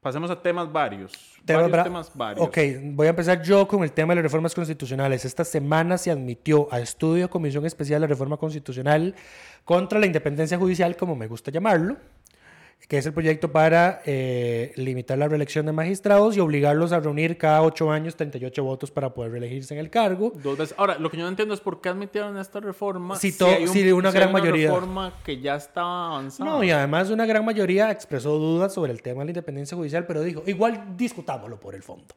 [0.00, 1.12] pasemos a temas varios.
[1.44, 2.46] Bra- temas varios.
[2.46, 2.58] Ok,
[2.92, 5.24] voy a empezar yo con el tema de las reformas constitucionales.
[5.24, 9.14] Esta semana se admitió a estudio de Comisión Especial la Reforma Constitucional
[9.64, 11.96] contra la Independencia Judicial, como me gusta llamarlo,
[12.88, 17.38] que es el proyecto para eh, limitar la reelección de magistrados y obligarlos a reunir
[17.38, 20.32] cada ocho años 38 votos para poder reelegirse en el cargo.
[20.42, 20.74] Dos veces.
[20.76, 23.14] Ahora, lo que yo no entiendo es por qué admitieron esta reforma.
[23.16, 24.68] Si to- si una hay gran mayoría.
[24.68, 26.50] reforma que ya estaba avanzada.
[26.50, 30.04] No, y además una gran mayoría expresó dudas sobre el tema de la independencia judicial,
[30.06, 32.14] pero dijo, igual discutámoslo por el fondo.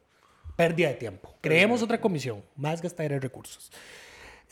[0.56, 1.34] Pérdida de tiempo.
[1.40, 3.70] Creemos otra comisión, más gastadera de recursos.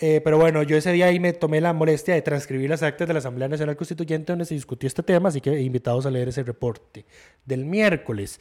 [0.04, 3.06] Eh, pero bueno, yo ese día ahí me tomé la molestia de transcribir las actas
[3.06, 6.26] de la Asamblea Nacional Constituyente donde se discutió este tema, así que invitados a leer
[6.26, 7.04] ese reporte
[7.44, 8.40] del miércoles.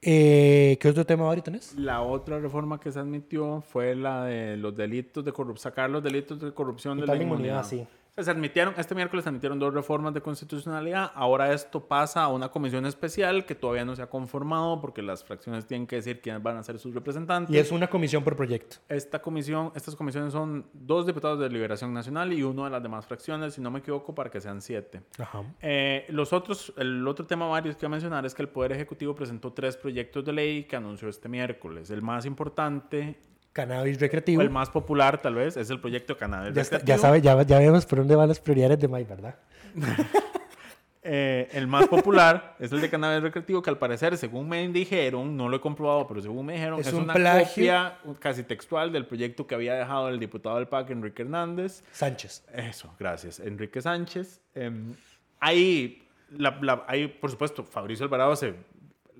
[0.00, 1.74] Eh, ¿Qué otro tema ahorita tenés?
[1.74, 6.02] La otra reforma que se admitió fue la de los delitos de corrupción, sacar los
[6.02, 7.86] delitos de corrupción de Quitar la la inmunidad, inmunidad.
[7.86, 7.96] sí.
[8.18, 11.12] Se admitieron, este miércoles se admitieron dos reformas de constitucionalidad.
[11.14, 15.22] Ahora esto pasa a una comisión especial que todavía no se ha conformado porque las
[15.22, 17.54] fracciones tienen que decir quiénes van a ser sus representantes.
[17.54, 18.78] Y es una comisión por proyecto.
[18.88, 23.04] Esta comisión, estas comisiones son dos diputados de Liberación Nacional y uno de las demás
[23.04, 25.02] fracciones, si no me equivoco, para que sean siete.
[25.18, 25.44] Ajá.
[25.60, 28.72] Eh, los otros, el otro tema varios que voy a mencionar es que el Poder
[28.72, 31.90] Ejecutivo presentó tres proyectos de ley que anunció este miércoles.
[31.90, 33.18] El más importante,
[33.56, 34.42] Cannabis o recreativo.
[34.42, 37.58] el más popular tal vez, es el proyecto Canadá Ya, está- ya sabe, ya, ya
[37.58, 39.34] vemos por dónde van las prioridades de Mike, ¿verdad?
[41.08, 45.36] Eh, el más popular es el de cannabis recreativo, que al parecer, según me dijeron,
[45.36, 47.44] no lo he comprobado, pero según me dijeron, Es es, un una plagio.
[47.48, 51.84] copia casi textual del proyecto que había dejado el diputado del PAC, Enrique Hernández.
[51.92, 52.44] Sánchez.
[52.52, 53.38] Eso, gracias.
[53.38, 54.40] Enrique Sánchez.
[54.56, 54.94] Em,
[55.38, 56.02] ahí,
[56.36, 58.54] la- la- ahí, por supuesto, Fabricio Alvarado se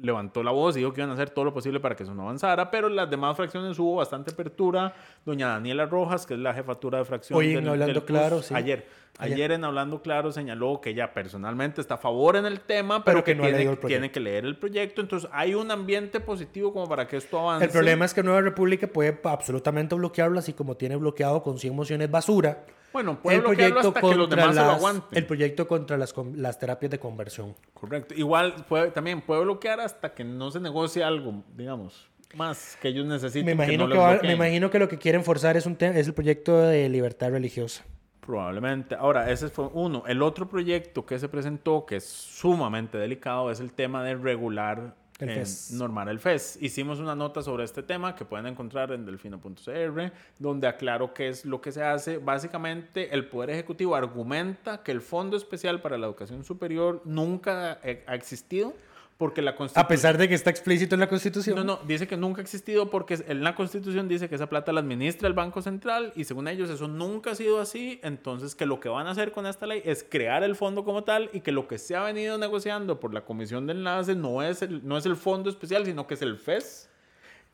[0.00, 2.14] levantó la voz y dijo que iban a hacer todo lo posible para que eso
[2.14, 4.94] no avanzara, pero las demás fracciones hubo bastante apertura.
[5.24, 8.54] Doña Daniela Rojas, que es la jefatura de fracción Hoy en Hablando PUS, Claro, sí.
[8.54, 8.86] Ayer.
[9.18, 9.34] Ayer.
[9.34, 13.22] Ayer en Hablando Claro señaló que ella personalmente está a favor en el tema, pero,
[13.22, 15.00] Pero que que, no tiene, el tiene que leer el proyecto.
[15.00, 17.64] Entonces hay un ambiente positivo como para que esto avance.
[17.64, 21.74] El problema es que Nueva República puede absolutamente bloquearlo, así como tiene bloqueado con 100
[21.74, 22.64] mociones basura.
[22.96, 25.18] Bueno, puede bloquearlo hasta que los demás se lo aguanten.
[25.18, 27.54] el proyecto contra las, terapias de conversión.
[27.74, 28.14] Correcto.
[28.14, 33.04] Igual puede, también puede bloquear hasta que no se negocie algo, digamos, más que ellos
[33.04, 33.44] necesiten.
[33.44, 34.30] Me imagino no que, les va- bloqueen.
[34.30, 37.84] me imagino que lo que quieren forzar es, un es el proyecto de libertad religiosa.
[38.20, 38.94] Probablemente.
[38.94, 40.02] Ahora, ese fue uno.
[40.06, 44.94] El otro proyecto que se presentó, que es sumamente delicado, es el tema de regular,
[45.18, 45.72] El eh, FES.
[45.72, 46.58] normar el FES.
[46.60, 51.44] Hicimos una nota sobre este tema que pueden encontrar en delfino.cr, donde aclaro qué es
[51.44, 52.18] lo que se hace.
[52.18, 57.78] Básicamente, el Poder Ejecutivo argumenta que el Fondo Especial para la Educación Superior nunca ha,
[57.82, 58.74] ha existido
[59.18, 59.84] porque la Constitución...
[59.84, 61.56] A pesar de que está explícito en la Constitución.
[61.56, 64.72] No, no, dice que nunca ha existido porque en la Constitución dice que esa plata
[64.72, 68.66] la administra el Banco Central y según ellos eso nunca ha sido así, entonces que
[68.66, 71.40] lo que van a hacer con esta ley es crear el fondo como tal y
[71.40, 74.86] que lo que se ha venido negociando por la Comisión de Enlace no es el,
[74.86, 76.90] no es el fondo especial, sino que es el FES.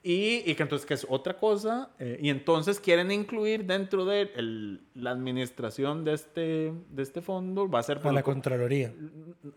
[0.04, 4.32] Y, y que entonces, que es otra cosa, eh, y entonces quieren incluir dentro de
[4.34, 8.92] el- la administración de este, de este fondo, va a ser A la lo- Contraloría.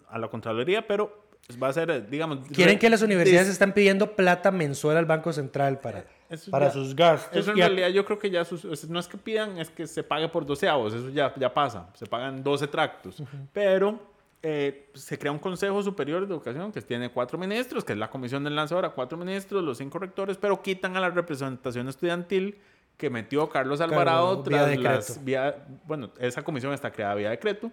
[0.07, 1.24] a la Contraloría, pero
[1.61, 2.39] va a ser, eh, digamos...
[2.51, 6.67] Quieren re- que las universidades están pidiendo plata mensual al Banco Central para, Eso para
[6.67, 7.37] ya- sus gastos.
[7.37, 10.03] Eso en realidad yo creo que ya sus- no es que pidan, es que se
[10.03, 13.21] pague por doceavos, eso ya, ya pasa, se pagan 12 tractos.
[13.53, 13.99] Pero
[14.41, 18.09] eh, se crea un Consejo Superior de Educación que tiene cuatro ministros, que es la
[18.09, 22.57] comisión de enlace ahora, cuatro ministros, los cinco rectores, pero quitan a la representación estudiantil
[22.97, 24.95] que metió Carlos Alvarado Claro, vía tras decreto.
[24.95, 25.25] las...
[25.25, 27.71] vía- bueno, esa comisión está creada vía decreto.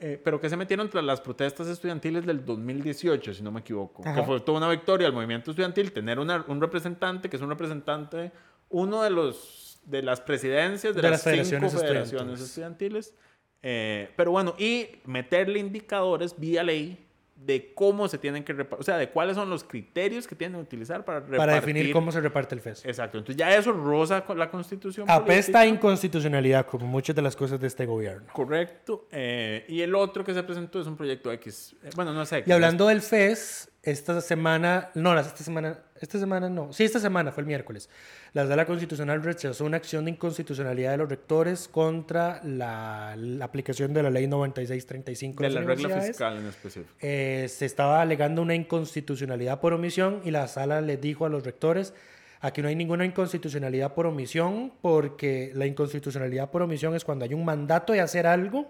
[0.00, 4.02] Eh, pero que se metieron tras las protestas estudiantiles del 2018, si no me equivoco.
[4.06, 4.14] Ajá.
[4.20, 7.48] Que fue toda una victoria al movimiento estudiantil tener una- un representante que es un
[7.50, 8.30] representante,
[8.68, 13.14] uno de los de las presidencias de, De las, las cinco federaciones federaciones estudiantiles.
[13.62, 17.07] Eh, pero bueno, y meterle indicadores vía ley
[17.44, 20.56] de cómo se tienen que repartir, o sea, de cuáles son los criterios que tienen
[20.56, 21.38] que utilizar para repartir.
[21.38, 22.84] para definir cómo se reparte el FES.
[22.84, 25.08] Exacto, entonces ya eso roza con la constitución.
[25.08, 28.32] Apesta a inconstitucionalidad, como muchas de las cosas de este gobierno.
[28.32, 29.06] Correcto.
[29.12, 31.76] eh, y el otro que se presentó es un proyecto X.
[31.82, 32.42] eh, bueno, no sé.
[32.44, 36.98] Y hablando del FES, esta semana, no, las- esta semana, esta semana no, sí, esta
[37.00, 37.88] semana fue el miércoles.
[38.32, 43.92] La Sala Constitucional rechazó una acción de inconstitucionalidad de los rectores contra la, la aplicación
[43.94, 46.92] de la Ley 9635 de en la regla fiscal en específico.
[47.00, 51.44] Eh, se estaba alegando una inconstitucionalidad por omisión y la sala les dijo a los
[51.44, 51.94] rectores,
[52.40, 57.34] aquí no hay ninguna inconstitucionalidad por omisión porque la inconstitucionalidad por omisión es cuando hay
[57.34, 58.68] un mandato de hacer algo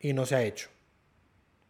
[0.00, 0.68] y no se ha hecho.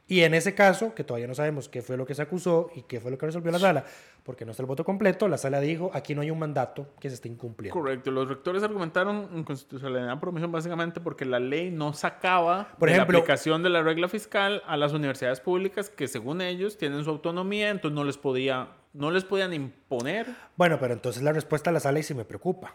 [0.09, 2.83] Y en ese caso, que todavía no sabemos qué fue lo que se acusó y
[2.83, 3.85] qué fue lo que resolvió la sala,
[4.23, 7.09] porque no está el voto completo, la sala dijo, aquí no hay un mandato que
[7.09, 7.75] se esté incumpliendo.
[7.77, 8.13] Correcto.
[8.13, 13.15] Los rectores argumentaron inconstitucionalidad por omisión básicamente porque la ley no sacaba Por de ejemplo-
[13.15, 17.11] la aplicación de la regla fiscal a las universidades públicas que según ellos tienen su
[17.11, 20.27] autonomía, entonces no les podía no les podían imponer.
[20.57, 22.73] Bueno, pero entonces la respuesta de la sala y sí me preocupa.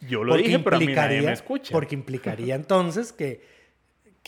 [0.00, 1.72] Yo lo dije, pero a mí nadie me escucha.
[1.72, 3.57] Porque implicaría entonces que,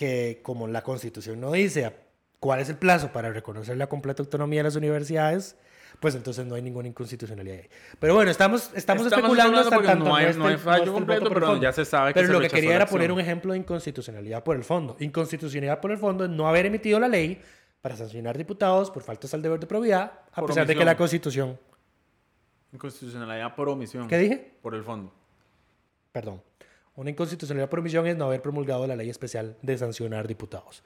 [0.01, 1.95] que como la Constitución no dice
[2.39, 5.57] cuál es el plazo para reconocer la completa autonomía de las universidades,
[6.01, 7.69] pues entonces no hay ninguna inconstitucionalidad ahí.
[7.99, 10.89] Pero bueno, estamos, estamos, Estamos especulando hasta tanto no hay- esté- no hay fallo esté
[10.89, 11.63] el completo, pero fondo.
[11.63, 14.43] ya se sabe que Pero se lo que quería era poner un ejemplo de inconstitucionalidad
[14.43, 14.97] por el fondo.
[15.01, 17.43] Inconstitucionalidad por el fondo es no haber emitido la ley
[17.83, 20.87] para sancionar diputados por faltas al deber de probidad, a Por pesar de que omisión.
[20.87, 21.59] la Constitución...
[22.73, 24.09] Inconstitucionalidad por omisión.
[24.09, 24.55] ¿Qué dije?
[24.63, 25.13] Por el fondo.
[26.13, 26.43] perdón,
[27.01, 30.83] una inconstitucionalidad por omisión es no haber promulgado la ley especial de sancionar diputados.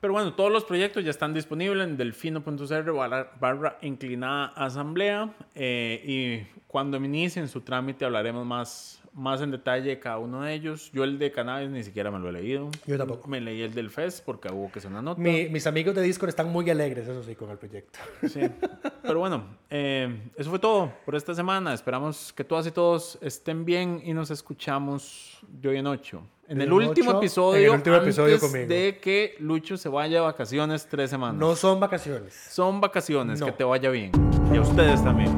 [0.00, 6.00] Pero bueno, todos los proyectos ya están disponibles en delfino.cr barra, barra inclinada asamblea eh,
[6.04, 10.90] y cuando inicien su trámite hablaremos más, más en detalle de cada uno de ellos.
[10.92, 12.68] Yo el de cannabis ni siquiera me lo he leído.
[12.86, 13.26] Yo tampoco.
[13.28, 15.20] Me leí el del FES porque hubo que hacer una nota.
[15.20, 17.98] Mi- mis amigos de Discord están muy alegres, eso sí, con el proyecto.
[18.28, 18.40] Sí.
[19.02, 21.72] Pero bueno, eh, eso fue todo por esta semana.
[21.72, 26.22] Esperamos que todas y todos estén bien y nos escuchamos de hoy en ocho.
[26.48, 28.68] En el último ocho, episodio, en el último episodio antes conmigo.
[28.68, 31.40] de que Lucho se vaya de vacaciones tres semanas.
[31.40, 32.34] No son vacaciones.
[32.50, 33.46] Son vacaciones, No.
[33.46, 34.12] que te vaya bien.
[34.52, 35.32] Y a ustedes también.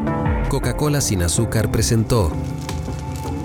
[0.50, 2.30] Coca-Cola sin azúcar presentó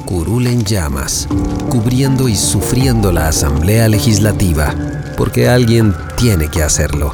[0.06, 1.28] Curul en llamas,
[1.70, 4.74] cubriendo y sufriendo la Asamblea Legislativa,
[5.18, 7.14] porque alguien tiene que hacerlo.